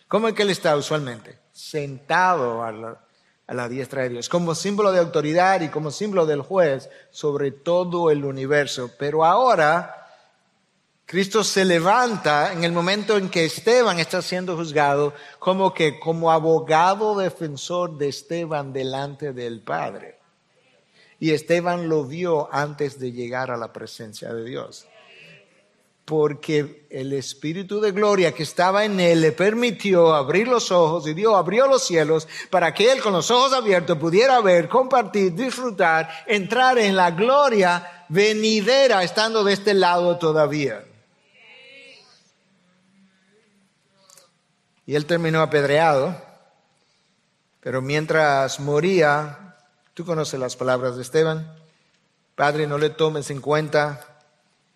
[0.08, 1.40] ¿Cómo es que Él está usualmente?
[1.52, 3.00] Sentado a la,
[3.46, 7.52] a la diestra de Dios, como símbolo de autoridad y como símbolo del juez sobre
[7.52, 8.92] todo el universo.
[8.98, 10.03] Pero ahora
[11.06, 16.32] Cristo se levanta en el momento en que Esteban está siendo juzgado como que como
[16.32, 20.20] abogado defensor de Esteban delante del Padre.
[21.20, 24.88] Y Esteban lo vio antes de llegar a la presencia de Dios.
[26.06, 31.14] Porque el Espíritu de Gloria que estaba en él le permitió abrir los ojos y
[31.14, 36.10] Dios abrió los cielos para que él con los ojos abiertos pudiera ver, compartir, disfrutar,
[36.28, 40.84] entrar en la gloria venidera estando de este lado todavía.
[44.86, 46.16] Y él terminó apedreado,
[47.62, 49.44] pero mientras moría,
[49.94, 51.56] Tú conoces las palabras de Esteban.
[52.36, 54.24] Padre, no le tomes en cuenta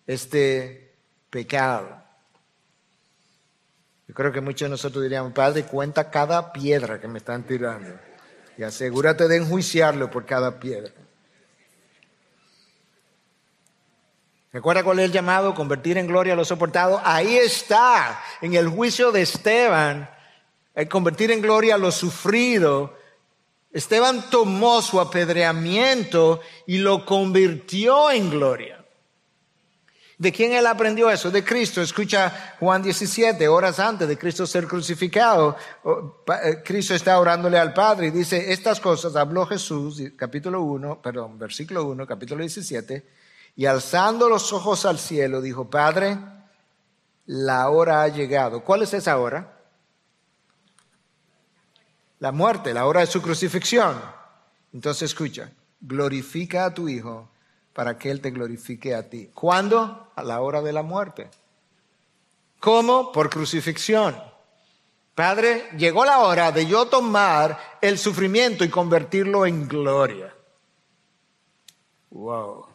[0.06, 0.94] este
[1.28, 1.88] pecado.
[4.06, 7.98] Yo creo que muchos de nosotros diríamos, Padre, cuenta cada piedra que me están tirando
[8.56, 10.92] y asegúrate de enjuiciarlo por cada piedra.
[14.58, 15.54] ¿Recuerda cuál es el llamado?
[15.54, 17.00] Convertir en gloria a lo soportado.
[17.04, 20.10] Ahí está, en el juicio de Esteban,
[20.74, 22.92] el convertir en gloria a lo sufrido
[23.70, 28.84] Esteban tomó su apedreamiento y lo convirtió en gloria.
[30.18, 31.30] ¿De quién él aprendió eso?
[31.30, 31.80] De Cristo.
[31.80, 35.56] Escucha Juan 17, horas antes de Cristo ser crucificado.
[35.84, 41.38] Eh, Cristo está orándole al Padre y dice, estas cosas habló Jesús, capítulo 1, perdón,
[41.38, 43.27] versículo 1, capítulo 17,
[43.58, 46.16] y alzando los ojos al cielo dijo, Padre,
[47.26, 48.64] la hora ha llegado.
[48.64, 49.58] ¿Cuál es esa hora?
[52.20, 54.00] la muerte, la hora de su crucifixión.
[54.72, 57.28] Entonces escucha, glorifica a tu Hijo
[57.72, 59.30] para que Él te glorifique a ti.
[59.32, 60.10] ¿Cuándo?
[60.14, 61.30] A la hora de la muerte.
[62.60, 63.12] ¿Cómo?
[63.12, 64.16] Por crucifixión.
[65.14, 70.34] Padre, llegó la hora de yo tomar el sufrimiento y convertirlo en gloria.
[72.10, 72.67] Wow.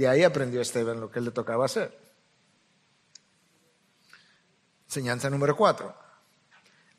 [0.00, 1.94] De ahí aprendió Esteban lo que le tocaba hacer.
[4.86, 5.94] Enseñanza número cuatro.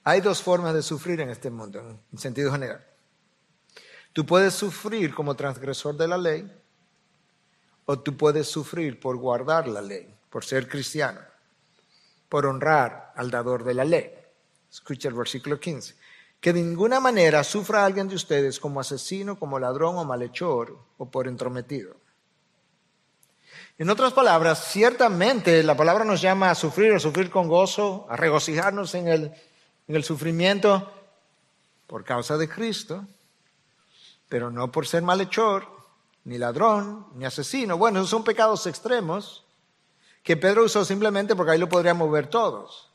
[0.03, 2.85] Hay dos formas de sufrir en este mundo, en sentido general.
[4.13, 6.61] Tú puedes sufrir como transgresor de la ley
[7.85, 11.21] o tú puedes sufrir por guardar la ley, por ser cristiano,
[12.29, 14.13] por honrar al dador de la ley.
[14.71, 15.95] Escucha el versículo 15.
[16.39, 21.09] Que de ninguna manera sufra alguien de ustedes como asesino, como ladrón o malhechor o
[21.09, 22.00] por entrometido.
[23.81, 28.15] En otras palabras, ciertamente la palabra nos llama a sufrir, a sufrir con gozo, a
[28.15, 29.33] regocijarnos en el,
[29.87, 30.87] en el sufrimiento
[31.87, 33.03] por causa de Cristo,
[34.29, 35.65] pero no por ser malhechor,
[36.25, 37.75] ni ladrón, ni asesino.
[37.75, 39.45] Bueno, esos son pecados extremos
[40.21, 42.91] que Pedro usó simplemente porque ahí lo podríamos ver todos.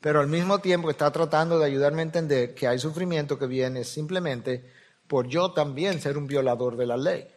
[0.00, 3.84] Pero al mismo tiempo está tratando de ayudarme a entender que hay sufrimiento que viene
[3.84, 4.72] simplemente
[5.06, 7.28] por yo también ser un violador de la ley.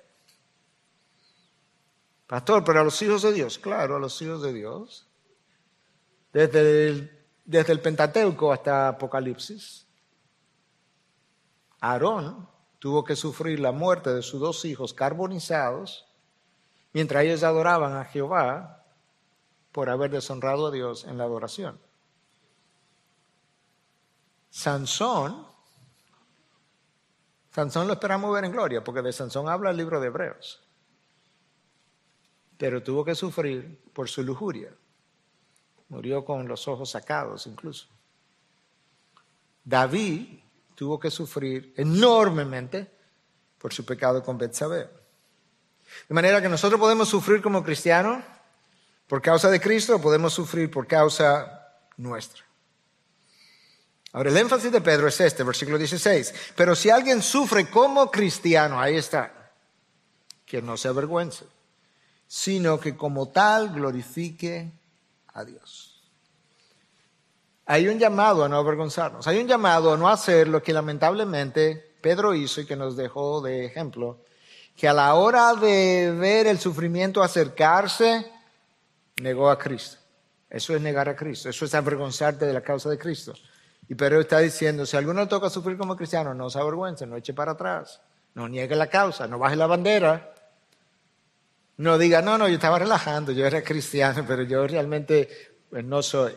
[2.31, 5.05] Pastor, pero a los hijos de Dios, claro, a los hijos de Dios.
[6.31, 9.85] Desde el, Pentateuco hasta Apocalipsis.
[11.81, 12.47] Aarón
[12.79, 16.07] tuvo que sufrir la muerte de sus dos hijos carbonizados
[16.93, 18.85] mientras ellos adoraban a Jehová
[19.73, 21.81] por haber deshonrado a Dios en la adoración.
[24.49, 25.45] Sansón,
[27.53, 30.63] Sansón lo esperamos ver en gloria, porque de Sansón habla el libro de Hebreos,
[32.61, 34.69] pero tuvo que sufrir por su lujuria.
[35.89, 37.87] Murió con los ojos sacados incluso.
[39.63, 40.27] David
[40.75, 42.87] tuvo que sufrir enormemente
[43.57, 44.87] por su pecado con Betsabé.
[46.07, 48.23] De manera que nosotros podemos sufrir como cristianos
[49.07, 52.43] por causa de Cristo o podemos sufrir por causa nuestra.
[54.11, 56.53] Ahora, el énfasis de Pedro es este, versículo 16.
[56.55, 59.51] Pero si alguien sufre como cristiano, ahí está,
[60.45, 61.47] que no se avergüence,
[62.33, 64.71] sino que como tal glorifique
[65.33, 66.01] a Dios.
[67.65, 71.93] Hay un llamado a no avergonzarnos, hay un llamado a no hacer lo que lamentablemente
[71.99, 74.21] Pedro hizo y que nos dejó de ejemplo,
[74.77, 78.31] que a la hora de ver el sufrimiento acercarse,
[79.17, 79.97] negó a Cristo.
[80.49, 83.33] Eso es negar a Cristo, eso es avergonzarte de la causa de Cristo.
[83.89, 87.33] Y Pedro está diciendo, si alguno toca sufrir como cristiano, no se avergüence, no eche
[87.33, 87.99] para atrás,
[88.35, 90.33] no niegue la causa, no baje la bandera,
[91.77, 95.29] no diga, no, no, yo estaba relajando, yo era cristiano, pero yo realmente
[95.69, 96.33] pues, no soy.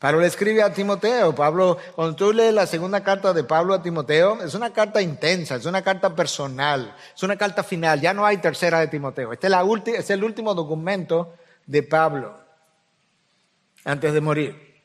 [0.00, 1.34] Pablo le escribe a Timoteo.
[1.34, 5.56] Pablo, cuando tú lees la segunda carta de Pablo a Timoteo, es una carta intensa,
[5.56, 8.00] es una carta personal, es una carta final.
[8.00, 9.34] Ya no hay tercera de Timoteo.
[9.34, 9.62] Este es, la
[9.94, 11.34] es el último documento
[11.66, 12.34] de Pablo
[13.84, 14.82] antes de morir.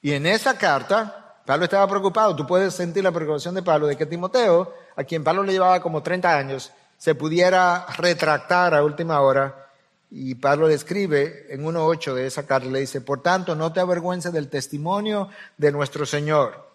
[0.00, 2.34] Y en esa carta, Pablo estaba preocupado.
[2.34, 5.80] Tú puedes sentir la preocupación de Pablo de que Timoteo, a quien Pablo le llevaba
[5.80, 9.70] como 30 años, se pudiera retractar a última hora
[10.10, 13.80] y Pablo le escribe en 1.8 de esa carta, le dice, por tanto, no te
[13.80, 16.68] avergüences del testimonio de nuestro Señor,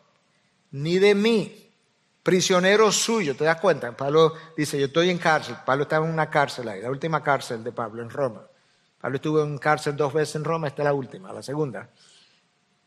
[0.71, 1.71] ni de mí,
[2.21, 3.35] prisionero suyo.
[3.35, 3.91] ¿Te das cuenta?
[3.97, 5.57] Pablo dice, yo estoy en cárcel.
[5.65, 8.43] Pablo estaba en una cárcel ahí, la última cárcel de Pablo en Roma.
[9.01, 11.89] Pablo estuvo en cárcel dos veces en Roma, esta es la última, la segunda.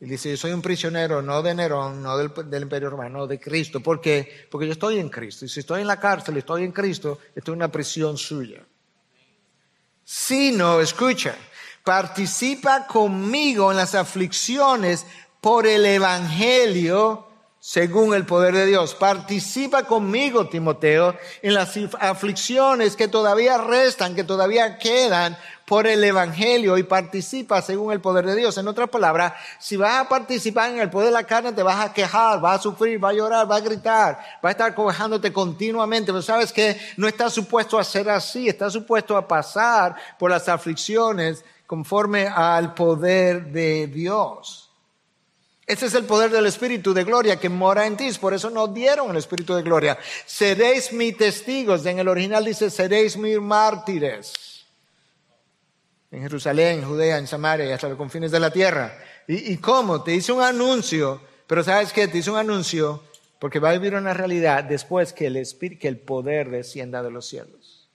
[0.00, 3.80] Y dice, yo soy un prisionero no de Nerón, no del, imperio romano, de Cristo.
[3.80, 4.46] ¿Por qué?
[4.50, 5.44] Porque yo estoy en Cristo.
[5.44, 8.62] Y si estoy en la cárcel, estoy en Cristo, estoy en una prisión suya
[10.08, 11.34] sino, escucha,
[11.82, 15.04] participa conmigo en las aflicciones
[15.40, 17.25] por el Evangelio
[17.66, 18.94] según el poder de Dios.
[18.94, 26.78] Participa conmigo, Timoteo, en las aflicciones que todavía restan, que todavía quedan por el Evangelio
[26.78, 28.56] y participa según el poder de Dios.
[28.56, 31.84] En otras palabras, si vas a participar en el poder de la carne, te vas
[31.84, 35.32] a quejar, vas a sufrir, vas a llorar, vas a gritar, vas a estar cobejándote
[35.32, 36.12] continuamente.
[36.12, 40.48] Pero sabes que no estás supuesto a ser así, estás supuesto a pasar por las
[40.48, 44.65] aflicciones conforme al poder de Dios.
[45.66, 48.08] Ese es el poder del Espíritu de gloria que mora en ti.
[48.20, 49.98] Por eso nos dieron el Espíritu de gloria.
[50.24, 51.84] Seréis mis testigos.
[51.86, 54.32] En el original dice, seréis mis mártires
[56.10, 58.96] en Jerusalén, Judea, en Samaria y hasta los confines de la tierra.
[59.26, 60.02] ¿Y, cómo?
[60.02, 62.08] Te hice un anuncio, pero ¿sabes qué?
[62.08, 63.02] Te hice un anuncio
[63.38, 67.10] porque va a vivir una realidad después que el, espíritu, que el poder descienda de
[67.10, 67.88] los cielos.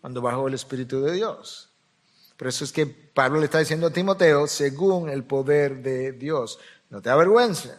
[0.00, 1.70] Cuando bajó el Espíritu de Dios.
[2.36, 6.58] Por eso es que Pablo le está diciendo a Timoteo, según el poder de Dios,
[6.90, 7.72] no te avergüences.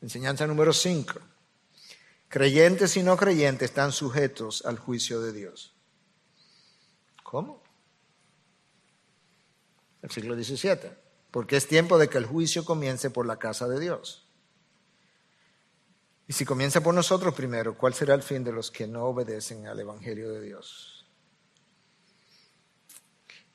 [0.00, 1.20] Enseñanza número 5.
[2.28, 5.74] Creyentes y no creyentes están sujetos al juicio de Dios.
[7.22, 7.62] ¿Cómo?
[10.02, 10.90] El siglo XVII.
[11.30, 14.26] Porque es tiempo de que el juicio comience por la casa de Dios.
[16.26, 19.66] Y si comienza por nosotros primero, ¿cuál será el fin de los que no obedecen
[19.66, 20.97] al Evangelio de Dios?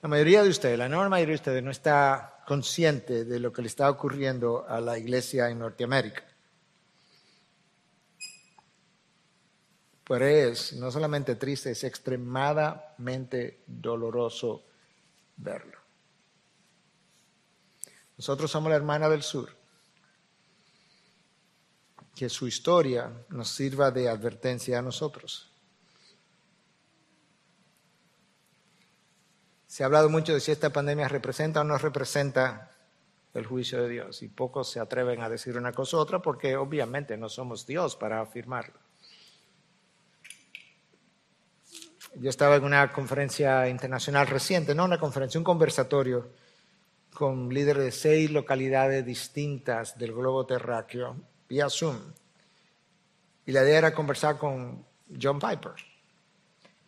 [0.04, 3.62] La mayoría de ustedes, la enorme mayoría de ustedes no está consciente de lo que
[3.62, 6.26] le está ocurriendo a la iglesia en Norteamérica.
[10.04, 14.66] Pero es no solamente triste, es extremadamente doloroso
[15.38, 15.80] verlo.
[18.18, 19.56] Nosotros somos la hermana del sur.
[22.14, 25.53] Que su historia nos sirva de advertencia a nosotros.
[29.74, 32.69] Se ha hablado mucho de si esta pandemia representa o no representa
[33.34, 36.55] el juicio de Dios y pocos se atreven a decir una cosa u otra porque
[36.55, 38.76] obviamente no somos Dios para afirmarlo.
[42.13, 46.30] Yo estaba en una conferencia internacional reciente, no una conferencia, un conversatorio
[47.11, 51.15] con líderes de seis localidades distintas del globo terráqueo
[51.49, 51.97] vía Zoom.
[53.47, 54.86] Y la idea era conversar con
[55.19, 55.74] John Piper.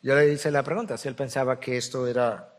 [0.04, 2.52] Yo le hice la pregunta si él pensaba que esto era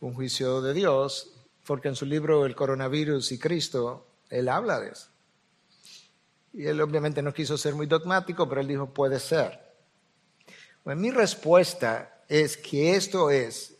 [0.00, 1.32] un juicio de Dios,
[1.66, 5.08] porque en su libro El coronavirus y Cristo, él habla de eso.
[6.52, 9.60] Y él obviamente no quiso ser muy dogmático, pero él dijo, puede ser.
[10.84, 13.76] Bueno, mi respuesta es que esto es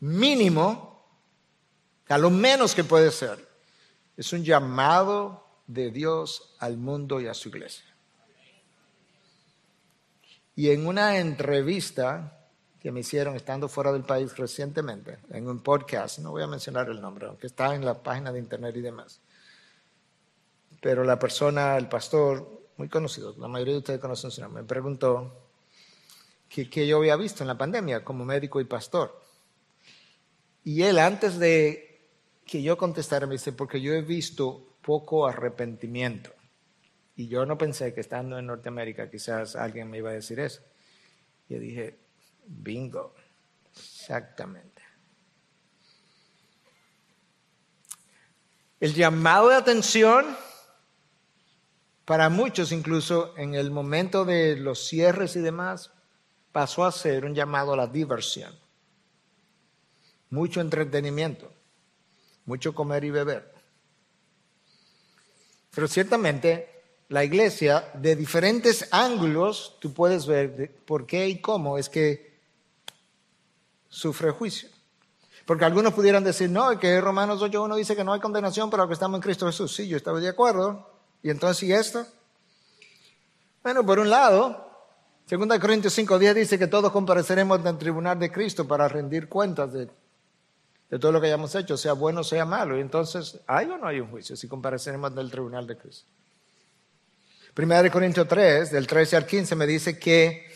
[0.00, 1.06] mínimo,
[2.08, 3.48] a lo menos que puede ser,
[4.16, 7.84] es un llamado de Dios al mundo y a su iglesia.
[10.56, 12.43] Y en una entrevista
[12.84, 16.90] que me hicieron estando fuera del país recientemente, en un podcast, no voy a mencionar
[16.90, 19.22] el nombre, aunque está en la página de internet y demás,
[20.82, 24.68] pero la persona, el pastor, muy conocido, la mayoría de ustedes conocen su nombre, me
[24.68, 25.32] preguntó,
[26.50, 29.18] que, yo había visto en la pandemia como médico y pastor.
[30.62, 32.10] Y él, antes de
[32.44, 36.34] que yo contestara, me dice, porque yo he visto poco arrepentimiento.
[37.16, 40.60] Y yo no pensé que estando en Norteamérica quizás alguien me iba a decir eso.
[41.48, 42.03] Yo dije,
[42.46, 43.14] bingo,
[43.72, 44.82] exactamente.
[48.80, 50.36] El llamado de atención
[52.04, 55.90] para muchos, incluso en el momento de los cierres y demás,
[56.52, 58.54] pasó a ser un llamado a la diversión.
[60.28, 61.50] Mucho entretenimiento,
[62.44, 63.54] mucho comer y beber.
[65.74, 66.74] Pero ciertamente
[67.08, 72.33] la iglesia, de diferentes ángulos, tú puedes ver por qué y cómo es que
[73.94, 74.68] sufre juicio.
[75.46, 78.88] Porque algunos pudieran decir, no, que Romanos 8.1 dice que no hay condenación para los
[78.88, 79.74] que estamos en Cristo Jesús.
[79.74, 80.90] Sí, yo estaba de acuerdo.
[81.22, 82.06] ¿Y entonces y esto?
[83.62, 84.64] Bueno, por un lado,
[85.26, 89.72] Segunda Corintios 5.10 dice que todos compareceremos en el tribunal de Cristo para rendir cuentas
[89.72, 89.88] de,
[90.98, 92.76] todo lo que hayamos hecho, sea bueno o sea malo.
[92.76, 96.06] Y entonces, ¿hay o no hay un juicio si compareceremos en el tribunal de Cristo?
[97.52, 100.53] Primera de Corintios 3, del 13 al 15, me dice que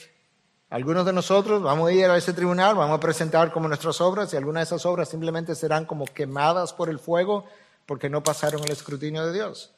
[0.70, 4.32] algunos de nosotros vamos a ir a ese tribunal, vamos a presentar como nuestras obras
[4.32, 7.46] y algunas de esas obras simplemente serán como quemadas por el fuego
[7.86, 9.72] porque no pasaron el escrutinio de Dios.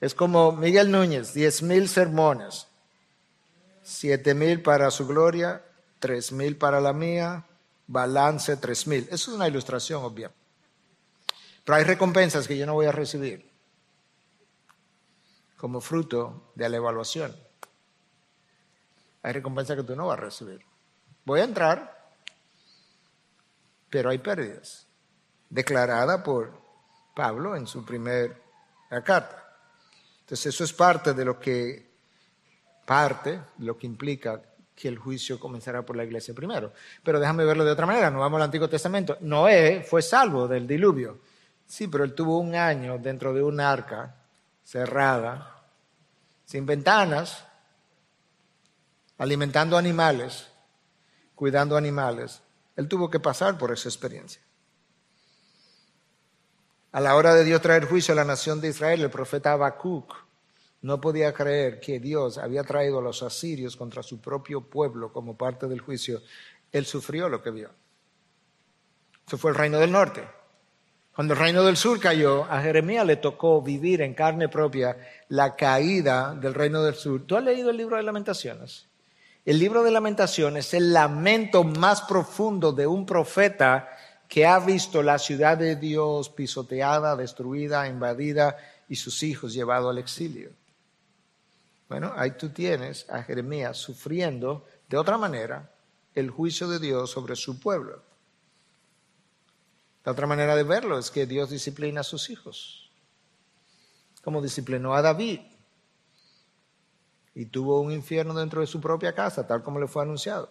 [0.00, 2.66] Es como Miguel Núñez, diez mil sermones,
[3.82, 5.64] siete mil para su gloria,
[6.00, 7.44] tres mil para la mía,
[7.86, 9.08] balance tres mil.
[9.10, 10.32] Eso es una ilustración obvia.
[11.64, 13.48] Pero hay recompensas que yo no voy a recibir
[15.56, 17.36] como fruto de la evaluación.
[19.22, 20.60] Hay recompensas que tú no vas a recibir.
[21.24, 22.12] Voy a entrar,
[23.90, 24.86] pero hay pérdidas,
[25.48, 26.58] declarada por
[27.14, 28.34] Pablo en su primera
[29.04, 29.44] carta.
[30.20, 31.88] Entonces eso es parte de lo que
[32.84, 34.40] parte, lo que implica
[34.74, 36.72] que el juicio comenzará por la iglesia primero.
[37.02, 39.18] Pero déjame verlo de otra manera, no vamos al Antiguo Testamento.
[39.20, 41.18] Noé fue salvo del diluvio.
[41.66, 44.14] Sí, pero él tuvo un año dentro de un arca
[44.62, 45.64] cerrada,
[46.44, 47.44] sin ventanas,
[49.18, 50.48] alimentando animales,
[51.34, 52.40] cuidando animales.
[52.76, 54.40] Él tuvo que pasar por esa experiencia.
[56.92, 60.14] A la hora de Dios traer juicio a la nación de Israel, el profeta Habacuc
[60.80, 65.36] no podía creer que Dios había traído a los asirios contra su propio pueblo como
[65.36, 66.22] parte del juicio.
[66.72, 67.70] Él sufrió lo que vio.
[69.26, 70.26] Eso fue el reino del norte.
[71.14, 74.96] Cuando el reino del sur cayó, a Jeremías le tocó vivir en carne propia
[75.28, 77.26] la caída del reino del sur.
[77.26, 78.87] ¿Tú has leído el libro de lamentaciones?
[79.48, 83.88] El libro de lamentaciones es el lamento más profundo de un profeta
[84.28, 88.58] que ha visto la ciudad de Dios pisoteada, destruida, invadida
[88.90, 90.50] y sus hijos llevados al exilio.
[91.88, 95.72] Bueno, ahí tú tienes a Jeremías sufriendo de otra manera
[96.14, 98.02] el juicio de Dios sobre su pueblo.
[100.04, 102.90] La otra manera de verlo es que Dios disciplina a sus hijos,
[104.22, 105.40] como disciplinó a David.
[107.38, 110.50] Y tuvo un infierno dentro de su propia casa, tal como le fue anunciado.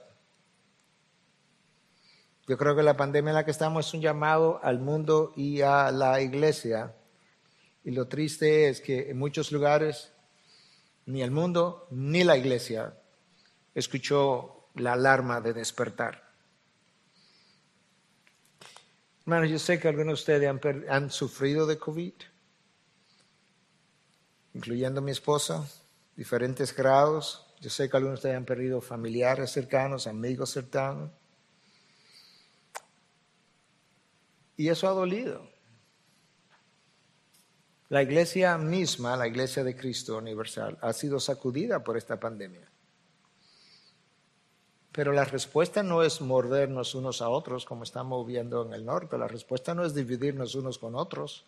[2.47, 5.59] Yo creo que la pandemia en la que estamos es un llamado al mundo y
[5.59, 6.95] a la iglesia.
[7.83, 10.13] Y lo triste es que en muchos lugares
[11.05, 12.97] ni el mundo ni la iglesia
[13.75, 16.23] escuchó la alarma de despertar.
[19.23, 22.13] Hermanos, yo sé que algunos de ustedes han, han sufrido de COVID,
[24.53, 25.67] incluyendo mi esposa,
[26.18, 27.45] diferentes grados.
[27.61, 31.11] Yo sé que algunos de ustedes han perdido familiares cercanos, amigos cercanos.
[34.57, 35.47] Y eso ha dolido.
[37.89, 42.68] La iglesia misma, la iglesia de Cristo Universal, ha sido sacudida por esta pandemia.
[44.91, 49.18] Pero la respuesta no es mordernos unos a otros como estamos viendo en el norte.
[49.18, 51.45] La respuesta no es dividirnos unos con otros.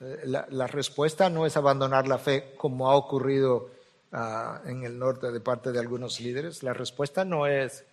[0.00, 3.70] Eh, la, respuesta no es abandonar la fe como ha ocurrido
[4.12, 6.62] ah, en el norte de parte de algunos líderes.
[6.62, 7.84] La respuesta no es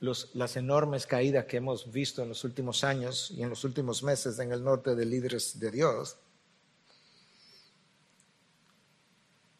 [0.00, 4.38] las enormes caídas que hemos visto en los últimos años y en los últimos meses
[4.38, 6.16] en el norte de líderes de Dios.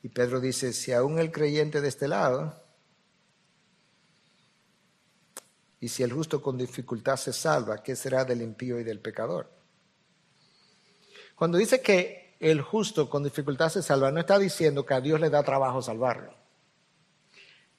[0.02, 2.54] Y Pedro dice, si aún el creyente de este lado,
[5.80, 9.48] y si el justo con dificultad se salva, ¿qué será del impío y del pecador?
[11.36, 15.20] Cuando dice que el justo con dificultad se salva, no está diciendo que a Dios
[15.20, 16.34] le da trabajo salvarlo.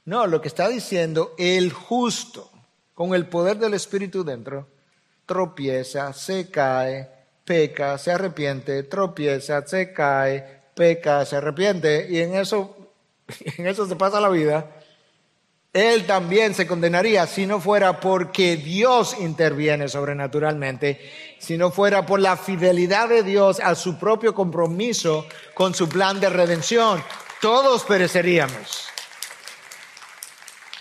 [0.05, 2.51] No, lo que está diciendo, el justo,
[2.93, 4.67] con el poder del Espíritu dentro,
[5.25, 7.09] tropieza, se cae,
[7.45, 12.75] peca, se arrepiente, tropieza, se cae, peca, se arrepiente, y en eso,
[13.57, 14.78] en eso se pasa la vida.
[15.71, 20.99] Él también se condenaría si no fuera porque Dios interviene sobrenaturalmente,
[21.37, 26.19] si no fuera por la fidelidad de Dios a su propio compromiso con su plan
[26.19, 27.03] de redención.
[27.39, 28.87] Todos pereceríamos.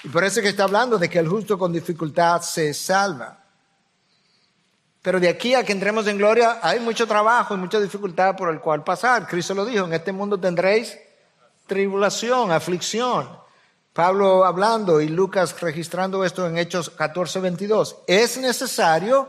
[0.05, 3.45] Y por eso que está hablando de que el justo con dificultad se salva.
[5.03, 8.49] Pero de aquí a que entremos en gloria hay mucho trabajo y mucha dificultad por
[8.49, 9.29] el cual pasar.
[9.29, 10.99] Cristo lo dijo, en este mundo tendréis
[11.67, 13.48] tribulación, aflicción.
[13.99, 17.97] Pablo hablando y Lucas registrando esto en Hechos 14, 22.
[18.07, 19.29] Es necesario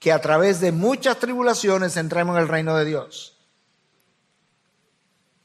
[0.00, 3.38] que a través de muchas tribulaciones entremos en el reino de Dios.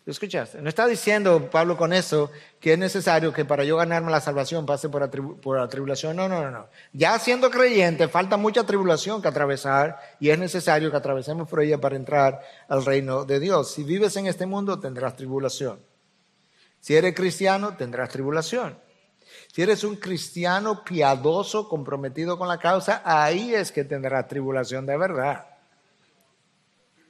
[0.08, 0.60] escuchaste?
[0.60, 4.66] No está diciendo Pablo con eso que es necesario que para yo ganarme la salvación
[4.66, 6.16] pase por la, tribulación.
[6.16, 6.68] No, no, no, no.
[6.94, 11.80] Ya siendo creyente, falta mucha tribulación que atravesar y es necesario que atravesemos por ella
[11.80, 13.72] para entrar al reino de Dios.
[13.72, 15.78] Si vives en este mundo, tendrás tribulación.
[16.80, 18.78] Si eres cristiano, tendrás tribulación.
[19.54, 24.98] Si eres un cristiano piadoso, comprometido con la causa, ahí es que tendrás tribulación de
[24.98, 25.48] verdad.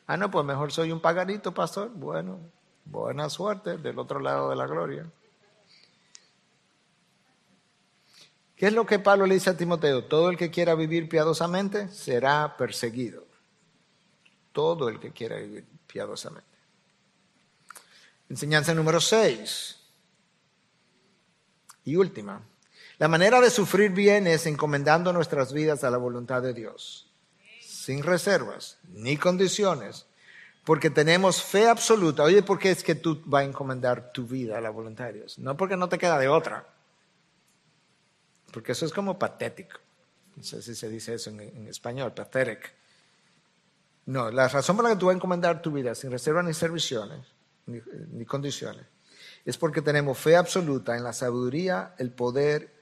[0.08, 1.92] Ah, no, pues mejor soy un pagarito, pastor.
[1.94, 2.40] Bueno,
[2.86, 5.06] buena suerte del otro lado de la gloria.
[8.56, 10.06] ¿Qué es lo que Pablo le dice a Timoteo?
[10.06, 13.26] Todo el que quiera vivir piadosamente será perseguido.
[14.52, 16.57] Todo el que quiera vivir piadosamente.
[18.30, 19.76] Enseñanza número 6.
[21.86, 22.42] Y última.
[22.98, 27.12] La manera de sufrir bien es encomendando nuestras vidas a la voluntad de Dios,
[27.62, 30.08] sin reservas ni condiciones,
[30.66, 32.24] porque tenemos fe absoluta.
[32.24, 35.14] Oye, ¿por qué es que tú vas a encomendar tu vida a la voluntad de
[35.14, 35.38] Dios?
[35.38, 36.66] No porque no te queda de otra
[38.52, 39.80] porque eso es como patético.
[40.36, 42.74] No sé si se dice eso en, español, pathetic.
[44.06, 46.54] No, la razón por la que tú vas a encomendar tu vida sin reservas ni
[46.54, 47.20] serviciones,
[47.68, 48.86] ni, condiciones,
[49.46, 52.74] es porque tenemos fe absoluta en la sabiduría, el poder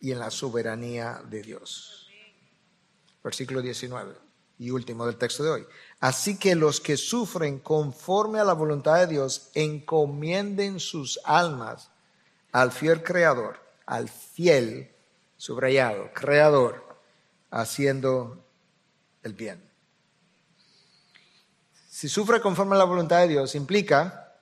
[0.00, 2.08] y en la soberanía de Dios.
[3.22, 4.14] Versículo 19
[4.58, 5.66] y último del texto de hoy.
[6.00, 11.90] Así que los que sufren conforme a la voluntad de Dios encomienden sus almas
[12.52, 14.90] al fiel Creador al fiel,
[15.36, 16.98] subrayado, creador,
[17.50, 18.44] haciendo
[19.22, 19.62] el bien.
[21.94, 24.32] Si sufre conforme a la voluntad de Dios, implica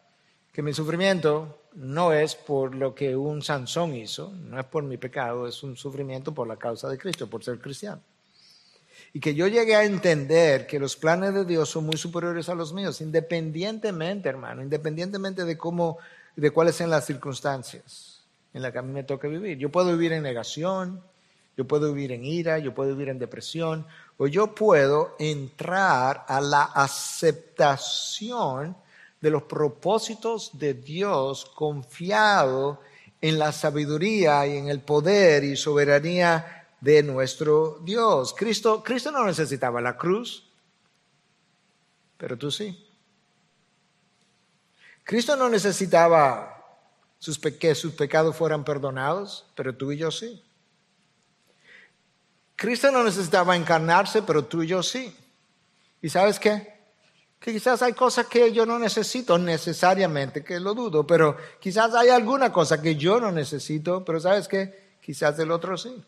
[0.51, 4.97] que mi sufrimiento no es por lo que un Sansón hizo, no es por mi
[4.97, 8.01] pecado, es un sufrimiento por la causa de Cristo, por ser cristiano.
[9.13, 12.55] Y que yo llegue a entender que los planes de Dios son muy superiores a
[12.55, 15.99] los míos, independientemente, hermano, independientemente de cómo,
[16.35, 18.23] de cuáles sean las circunstancias
[18.55, 19.59] en la que a mí me toca vivir.
[19.59, 21.03] Yo puedo vivir en negación,
[21.57, 23.87] yo puedo vivir en ira, yo puedo vivir en depresión,
[24.17, 28.77] o yo puedo entrar a la aceptación
[29.21, 32.81] de los propósitos de Dios confiado
[33.21, 38.35] en la sabiduría y en el poder y soberanía de nuestro Dios.
[38.37, 40.49] Cristo, Cristo no necesitaba la cruz.
[42.17, 42.89] pero tú sí.
[45.05, 46.49] Cristo no necesitaba
[47.19, 50.43] sus que sus pecados fueran perdonados, pero tú y yo sí.
[52.57, 55.15] Cristo no necesitaba encarnarse, pero tú y yo sí.
[56.01, 56.73] ¿Y sabes qué?
[57.39, 62.09] Que quizás hay cosas que yo no necesito necesariamente, que lo dudo, pero quizás hay
[62.09, 64.97] alguna cosa que yo no necesito, pero ¿sabes qué?
[65.01, 66.05] Quizás el otro sí.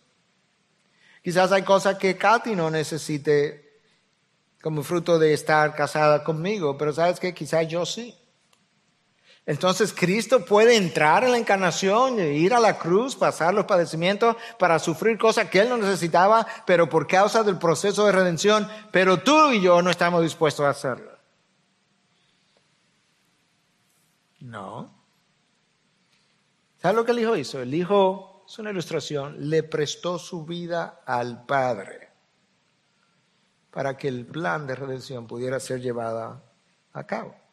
[1.22, 3.80] Quizás hay cosas que Katy no necesite
[4.62, 7.34] como fruto de estar casada conmigo, pero ¿sabes qué?
[7.34, 8.14] Quizás yo sí.
[9.46, 14.78] Entonces Cristo puede entrar en la encarnación, ir a la cruz, pasar los padecimientos para
[14.78, 19.50] sufrir cosas que Él no necesitaba, pero por causa del proceso de redención, pero tú
[19.52, 21.12] y yo no estamos dispuestos a hacerlo.
[24.40, 24.94] No.
[26.80, 27.60] ¿Sabes lo que el Hijo hizo?
[27.60, 32.10] El Hijo, es una ilustración, le prestó su vida al Padre
[33.70, 36.40] para que el plan de redención pudiera ser llevado
[36.92, 37.43] a cabo.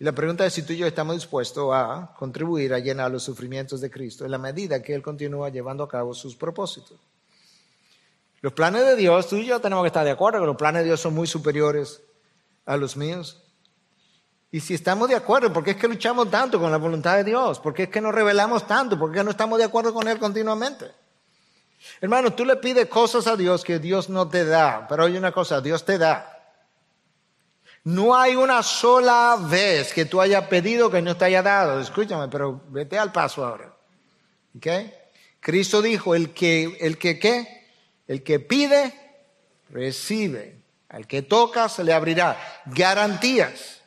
[0.00, 3.22] Y la pregunta es si tú y yo estamos dispuestos a contribuir a llenar los
[3.22, 6.98] sufrimientos de Cristo en la medida que Él continúa llevando a cabo sus propósitos.
[8.40, 10.80] Los planes de Dios, tú y yo tenemos que estar de acuerdo que los planes
[10.80, 12.00] de Dios son muy superiores
[12.64, 13.42] a los míos.
[14.50, 17.24] Y si estamos de acuerdo, ¿por qué es que luchamos tanto con la voluntad de
[17.24, 17.60] Dios?
[17.60, 18.98] ¿Por qué es que nos revelamos tanto?
[18.98, 20.90] ¿Por qué no estamos de acuerdo con Él continuamente?
[22.00, 25.30] Hermano, tú le pides cosas a Dios que Dios no te da, pero hay una
[25.30, 26.39] cosa, Dios te da.
[27.90, 31.80] No hay una sola vez que tú hayas pedido que no te haya dado.
[31.80, 33.74] Escúchame, pero vete al paso ahora.
[34.56, 34.66] ¿Ok?
[35.40, 37.66] Cristo dijo, el que, el que qué?
[38.06, 38.94] El que pide,
[39.70, 40.60] recibe.
[40.88, 42.38] Al que toca, se le abrirá.
[42.66, 43.80] Garantías.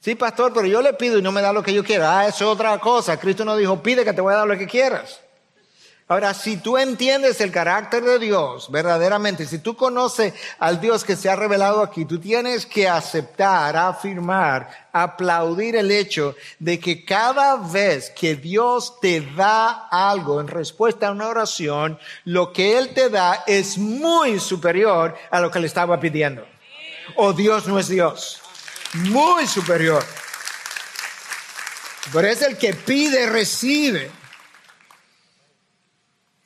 [0.00, 2.06] Sí, pastor, pero yo le pido y no me da lo que yo quiero.
[2.06, 3.18] Ah, eso es otra cosa.
[3.18, 5.20] Cristo no dijo, pide que te voy a dar lo que quieras.
[6.10, 11.14] Ahora, si tú entiendes el carácter de Dios verdaderamente, si tú conoces al Dios que
[11.14, 17.58] se ha revelado aquí, tú tienes que aceptar, afirmar, aplaudir el hecho de que cada
[17.58, 23.08] vez que Dios te da algo en respuesta a una oración, lo que Él te
[23.08, 26.44] da es muy superior a lo que le estaba pidiendo.
[27.14, 28.40] O Dios no es Dios.
[28.94, 30.04] Muy superior.
[32.12, 34.10] Pero es el que pide, recibe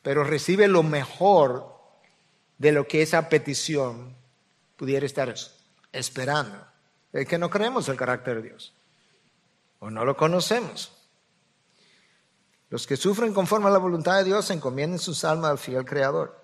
[0.05, 1.81] pero recibe lo mejor
[2.59, 4.15] de lo que esa petición
[4.77, 5.35] pudiera estar
[5.93, 6.67] esperando.
[7.11, 8.75] Es que no creemos el carácter de Dios
[9.79, 10.93] o no lo conocemos.
[12.69, 16.39] Los que sufren conforme a la voluntad de Dios encomienden sus almas al fiel Creador.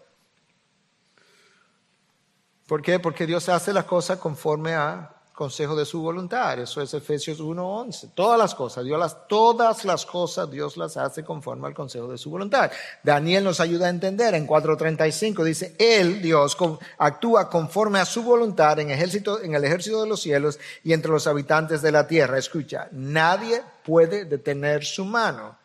[2.67, 2.99] ¿Por qué?
[2.99, 6.59] Porque Dios hace las cosas conforme a consejo de su voluntad.
[6.59, 8.11] Eso es Efesios 1.11.
[8.15, 12.19] Todas las cosas, Dios las, todas las cosas Dios las hace conforme al consejo de
[12.19, 12.71] su voluntad.
[13.03, 16.59] Daniel nos ayuda a entender en 4.35, dice, Él, Dios,
[16.99, 21.11] actúa conforme a su voluntad en, ejército, en el ejército de los cielos y entre
[21.11, 22.37] los habitantes de la tierra.
[22.37, 25.57] Escucha, nadie puede detener su mano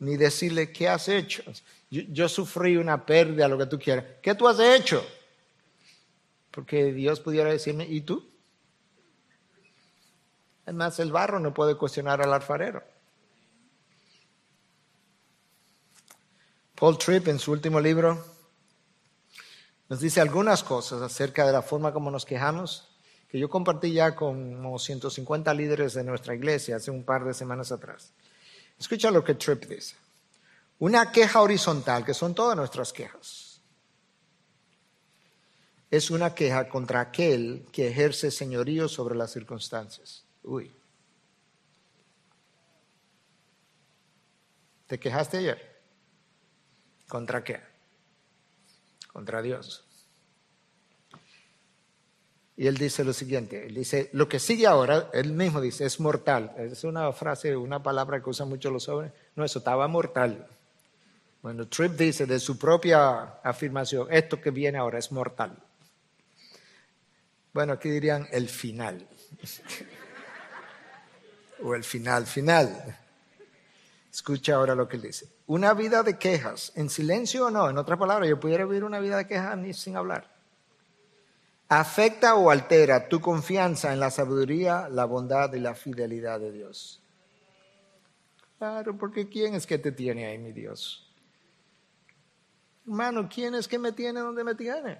[0.00, 1.44] ni decirle, ¿qué has hecho?
[1.88, 4.06] Yo, yo sufrí una pérdida, lo que tú quieras.
[4.20, 5.06] ¿Qué tú has hecho?
[6.50, 8.33] Porque Dios pudiera decirme, ¿y tú?
[10.64, 12.82] Además, el barro no puede cuestionar al alfarero.
[16.74, 18.24] Paul Tripp, en su último libro,
[19.88, 22.88] nos dice algunas cosas acerca de la forma como nos quejamos,
[23.28, 27.34] que yo compartí ya con como 150 líderes de nuestra iglesia hace un par de
[27.34, 28.12] semanas atrás.
[28.78, 29.96] Escucha lo que Tripp dice.
[30.78, 33.60] Una queja horizontal, que son todas nuestras quejas,
[35.90, 40.23] es una queja contra aquel que ejerce señorío sobre las circunstancias.
[40.44, 40.70] Uy.
[44.86, 45.74] ¿Te quejaste ayer?
[47.08, 47.60] ¿Contra qué?
[49.12, 49.84] Contra Dios.
[52.56, 55.98] Y él dice lo siguiente, él dice, lo que sigue ahora, él mismo dice, es
[55.98, 56.54] mortal.
[56.56, 59.12] Es una frase, una palabra que usan mucho los jóvenes.
[59.34, 60.46] No, eso estaba mortal.
[61.42, 65.58] Bueno, Tripp dice de su propia afirmación, esto que viene ahora es mortal.
[67.52, 69.06] Bueno, aquí dirían el final.
[71.64, 72.98] o el final final.
[74.12, 75.26] Escucha ahora lo que dice.
[75.46, 79.00] Una vida de quejas, en silencio o no, en otras palabras, yo pudiera vivir una
[79.00, 80.30] vida de quejas ni sin hablar.
[81.68, 87.00] Afecta o altera tu confianza en la sabiduría, la bondad y la fidelidad de Dios.
[88.58, 91.10] Claro, porque ¿quién es que te tiene ahí, mi Dios?
[92.86, 94.98] Hermano, ¿quién es que me tiene donde me tiene?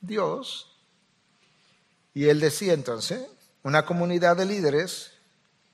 [0.00, 0.71] Dios
[2.14, 3.26] y él decía entonces,
[3.62, 5.12] una comunidad de líderes,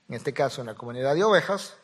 [0.07, 1.75] en este caso una comunidad de ovejas,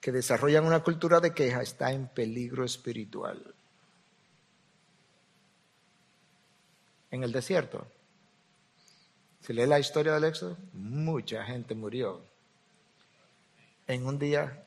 [0.00, 3.54] que desarrollan una cultura de queja está en peligro espiritual.
[7.10, 7.86] en el desierto.
[9.40, 12.22] Si lee la historia del éxodo, mucha gente murió.
[13.86, 14.64] En un día,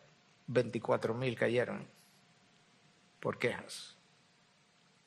[0.48, 1.88] 24 mil cayeron
[3.20, 3.96] por quejas.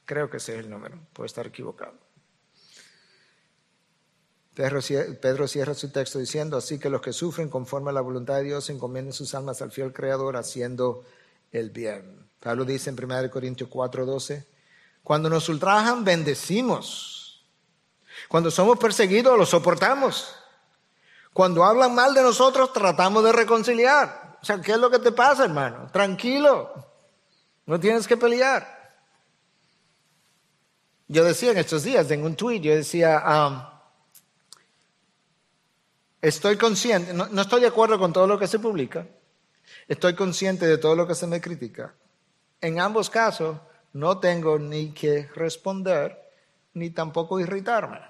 [0.05, 1.95] Creo que ese es el número, puede estar equivocado.
[4.57, 4.81] Pedro,
[5.47, 8.71] cierra su texto diciendo, así que los que sufren conforme a la voluntad de Dios
[8.71, 11.05] encomienden sus almas al fiel Creador haciendo
[11.53, 12.27] el bien.
[12.41, 14.47] Pablo dice en 1 Corintios 4:12,
[15.03, 17.45] cuando nos ultrajan, bendecimos.
[18.29, 20.35] Cuando somos perseguidos, los soportamos.
[21.35, 24.39] Cuando hablan mal de nosotros, tratamos de reconciliar.
[24.41, 25.91] O sea, ¿qué es lo que te pasa, hermano?
[25.93, 26.73] Tranquilo.
[27.67, 28.95] No tienes que pelear.
[31.09, 33.76] Yo decía en estos días, en un tweet, yo decía, um,
[36.21, 39.07] estoy consciente, no, estoy de acuerdo con todo lo que se publica,
[39.89, 41.95] estoy consciente de todo lo que se me critica.
[42.61, 43.59] En ambos casos,
[43.93, 46.19] no tengo ni que responder,
[46.75, 48.01] ni tampoco irritarme.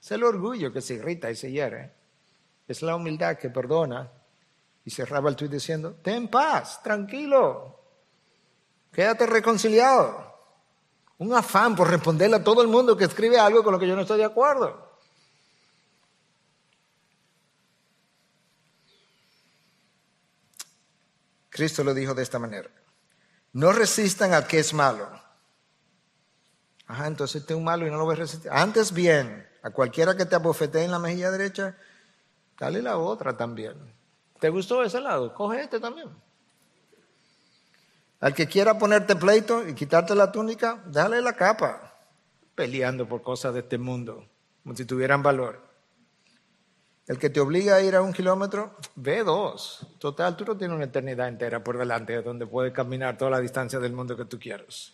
[0.00, 1.92] Es el orgullo que se irrita y se hiere.
[2.68, 4.10] Es la humildad que perdona.
[4.84, 7.80] Y cerraba el tweet diciendo, ten paz, tranquilo,
[8.92, 10.32] quédate reconciliado.
[11.18, 13.96] Un afán por responderle a todo el mundo que escribe algo con lo que yo
[13.96, 14.85] no estoy de acuerdo.
[21.56, 22.68] Cristo lo dijo de esta manera.
[23.54, 25.08] No resistan al que es malo.
[26.86, 28.50] Ajá, entonces este es un malo y no lo a resistir.
[28.52, 31.74] Antes bien, a cualquiera que te abofetee en la mejilla derecha,
[32.58, 33.74] dale la otra también.
[34.38, 35.34] ¿Te gustó ese lado?
[35.34, 36.08] Coge este también.
[38.20, 41.94] Al que quiera ponerte pleito y quitarte la túnica, dale la capa,
[42.54, 44.28] peleando por cosas de este mundo,
[44.62, 45.65] como si tuvieran valor.
[47.06, 49.86] El que te obliga a ir a un kilómetro, ve dos.
[49.98, 53.78] Total, tú no tienes una eternidad entera por delante donde puedes caminar toda la distancia
[53.78, 54.92] del mundo que tú quieras.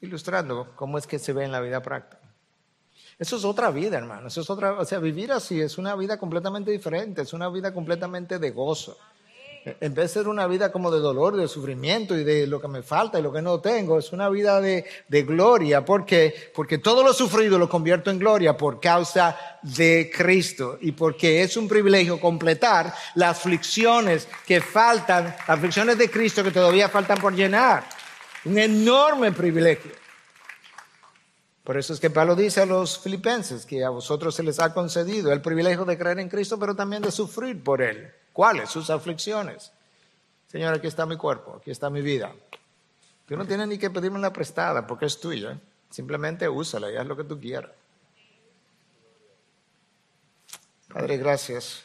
[0.00, 2.20] Ilustrando cómo es que se ve en la vida práctica.
[3.18, 4.28] Eso es otra vida, hermano.
[4.28, 7.72] Eso es otra, o sea, vivir así es una vida completamente diferente, es una vida
[7.72, 8.96] completamente de gozo.
[9.80, 12.68] En vez de ser una vida como de dolor, de sufrimiento y de lo que
[12.68, 15.84] me falta y lo que no tengo, es una vida de, gloria.
[15.84, 16.52] ¿Por qué?
[16.54, 21.56] Porque todo lo sufrido lo convierto en gloria por causa de Cristo y porque es
[21.56, 27.34] un privilegio completar las aflicciones que faltan, las aflicciones de Cristo que todavía faltan por
[27.34, 27.84] llenar.
[28.44, 29.92] Un enorme privilegio.
[31.68, 34.72] Por eso es que Pablo dice a los filipenses que a vosotros se les ha
[34.72, 38.10] concedido el privilegio de creer en Cristo, pero también de sufrir por Él.
[38.38, 38.70] ¿Cuáles?
[38.70, 39.72] Sus aflicciones.
[40.46, 42.32] Señor, aquí está mi cuerpo, aquí está mi vida.
[43.26, 45.60] Tú no tienes ni que pedirme la prestada porque es tuya.
[45.90, 47.72] Simplemente úsala y haz lo que tú quieras.
[50.86, 51.82] Padre, gracias.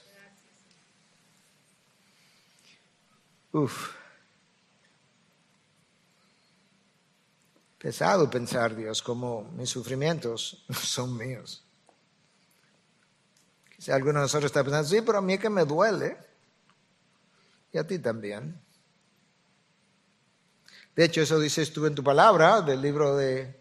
[3.52, 3.96] Uf.
[7.80, 11.64] Pesado pensar, Dios, como mis sufrimientos son míos.
[13.76, 16.32] Quizá alguno de nosotros está pensando, sí, pero a mí es que me duele
[17.74, 18.62] y a ti también.
[20.96, 23.60] De hecho, eso dices tú en tu palabra del libro de,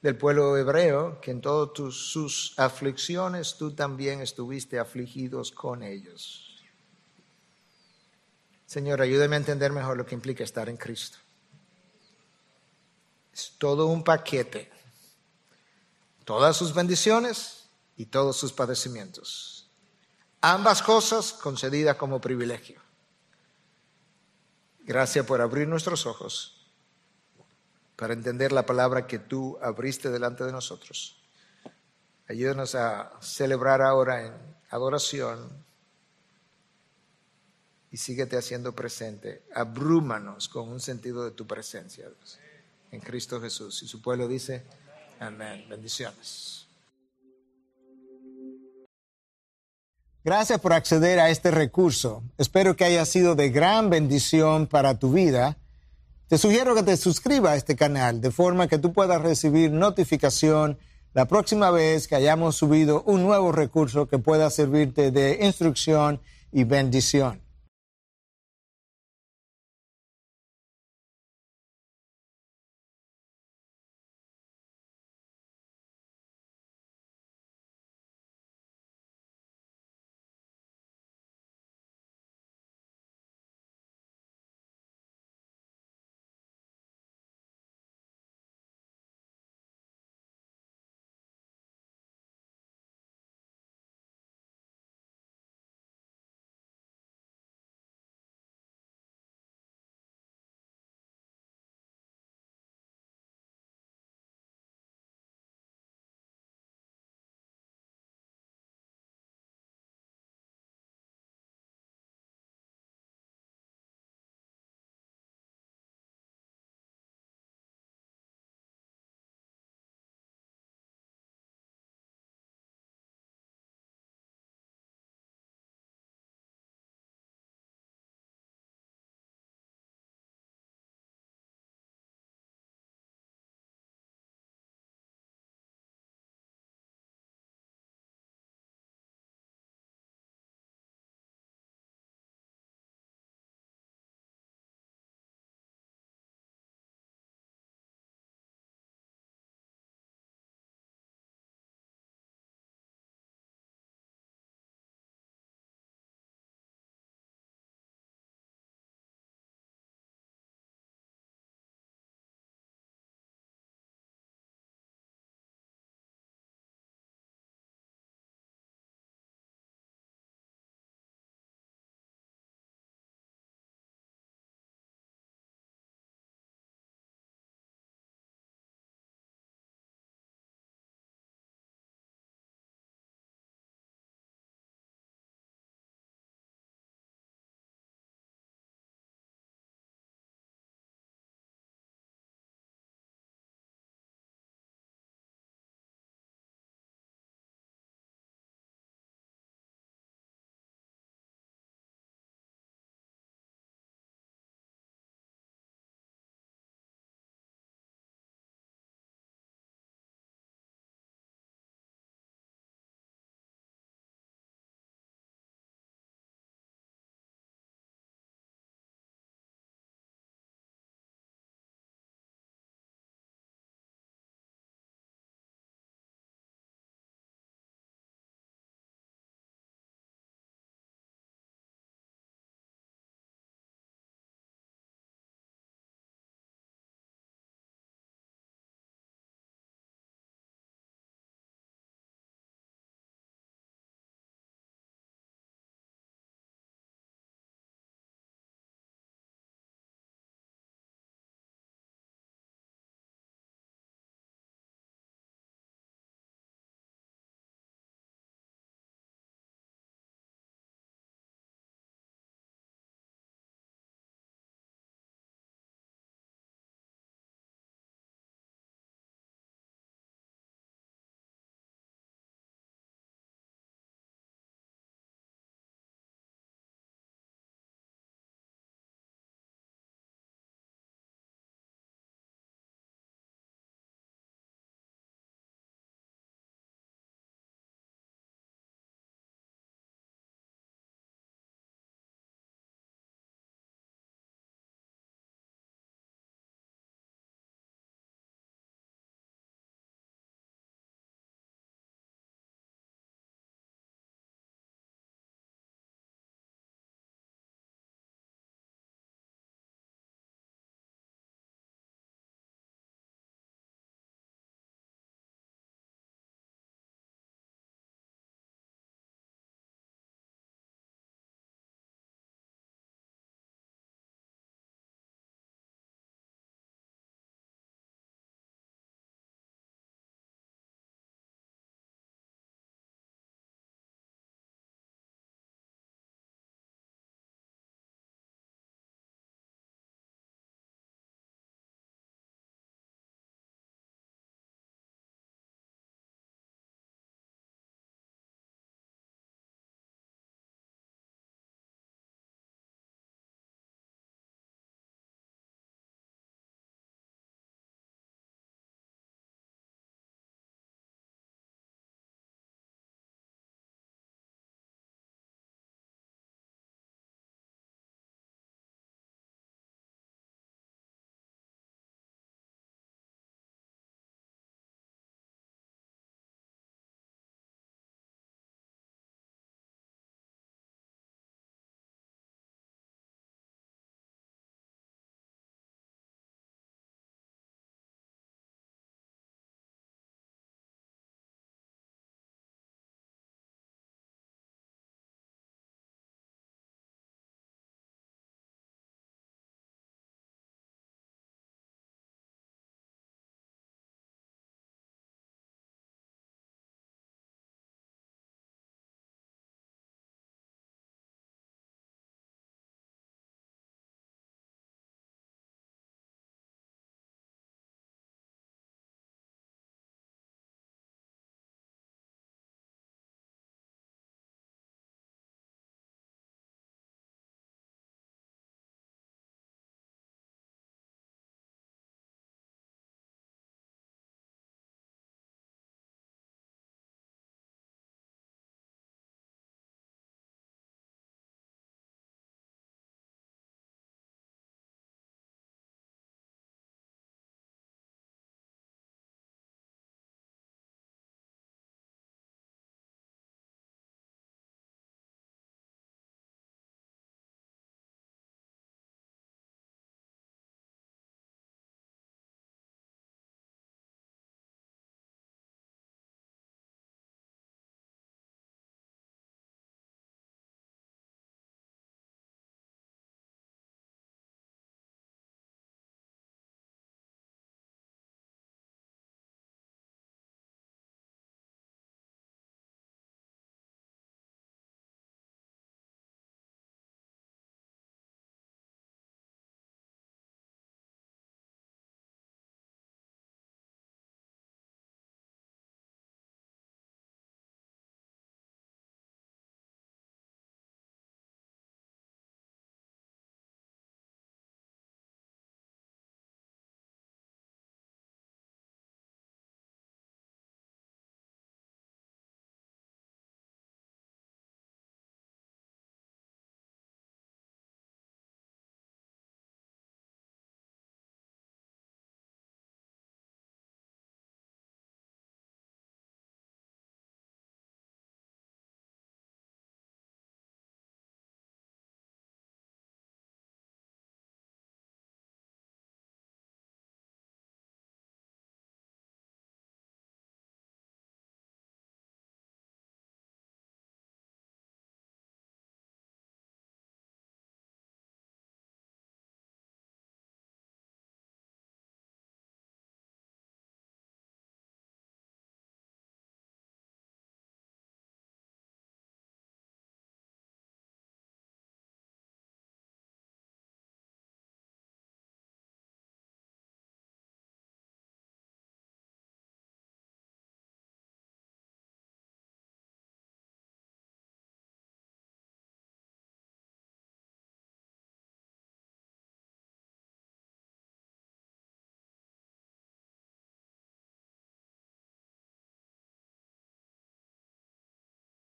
[0.00, 6.64] del pueblo hebreo, que en todas sus aflicciones tú también estuviste afligidos con ellos.
[8.64, 11.18] Señor, ayúdame a entender mejor lo que implica estar en Cristo.
[13.34, 14.70] Es todo un paquete.
[16.24, 19.68] Todas sus bendiciones y todos sus padecimientos.
[20.40, 22.80] Ambas cosas concedidas como privilegio.
[24.90, 26.66] Gracias por abrir nuestros ojos
[27.94, 31.22] para entender la palabra que tú abriste delante de nosotros.
[32.28, 34.32] Ayúdanos a celebrar ahora en
[34.68, 35.64] adoración
[37.92, 39.44] y síguete haciendo presente.
[39.54, 42.10] Abrúmanos con un sentido de tu presencia
[42.90, 43.84] en Cristo Jesús.
[43.84, 44.64] Y su pueblo dice,
[45.20, 45.66] amén.
[45.70, 46.59] Bendiciones.
[50.22, 52.22] Gracias por acceder a este recurso.
[52.36, 55.56] Espero que haya sido de gran bendición para tu vida.
[56.28, 60.78] Te sugiero que te suscribas a este canal de forma que tú puedas recibir notificación
[61.14, 66.20] la próxima vez que hayamos subido un nuevo recurso que pueda servirte de instrucción
[66.52, 67.40] y bendición.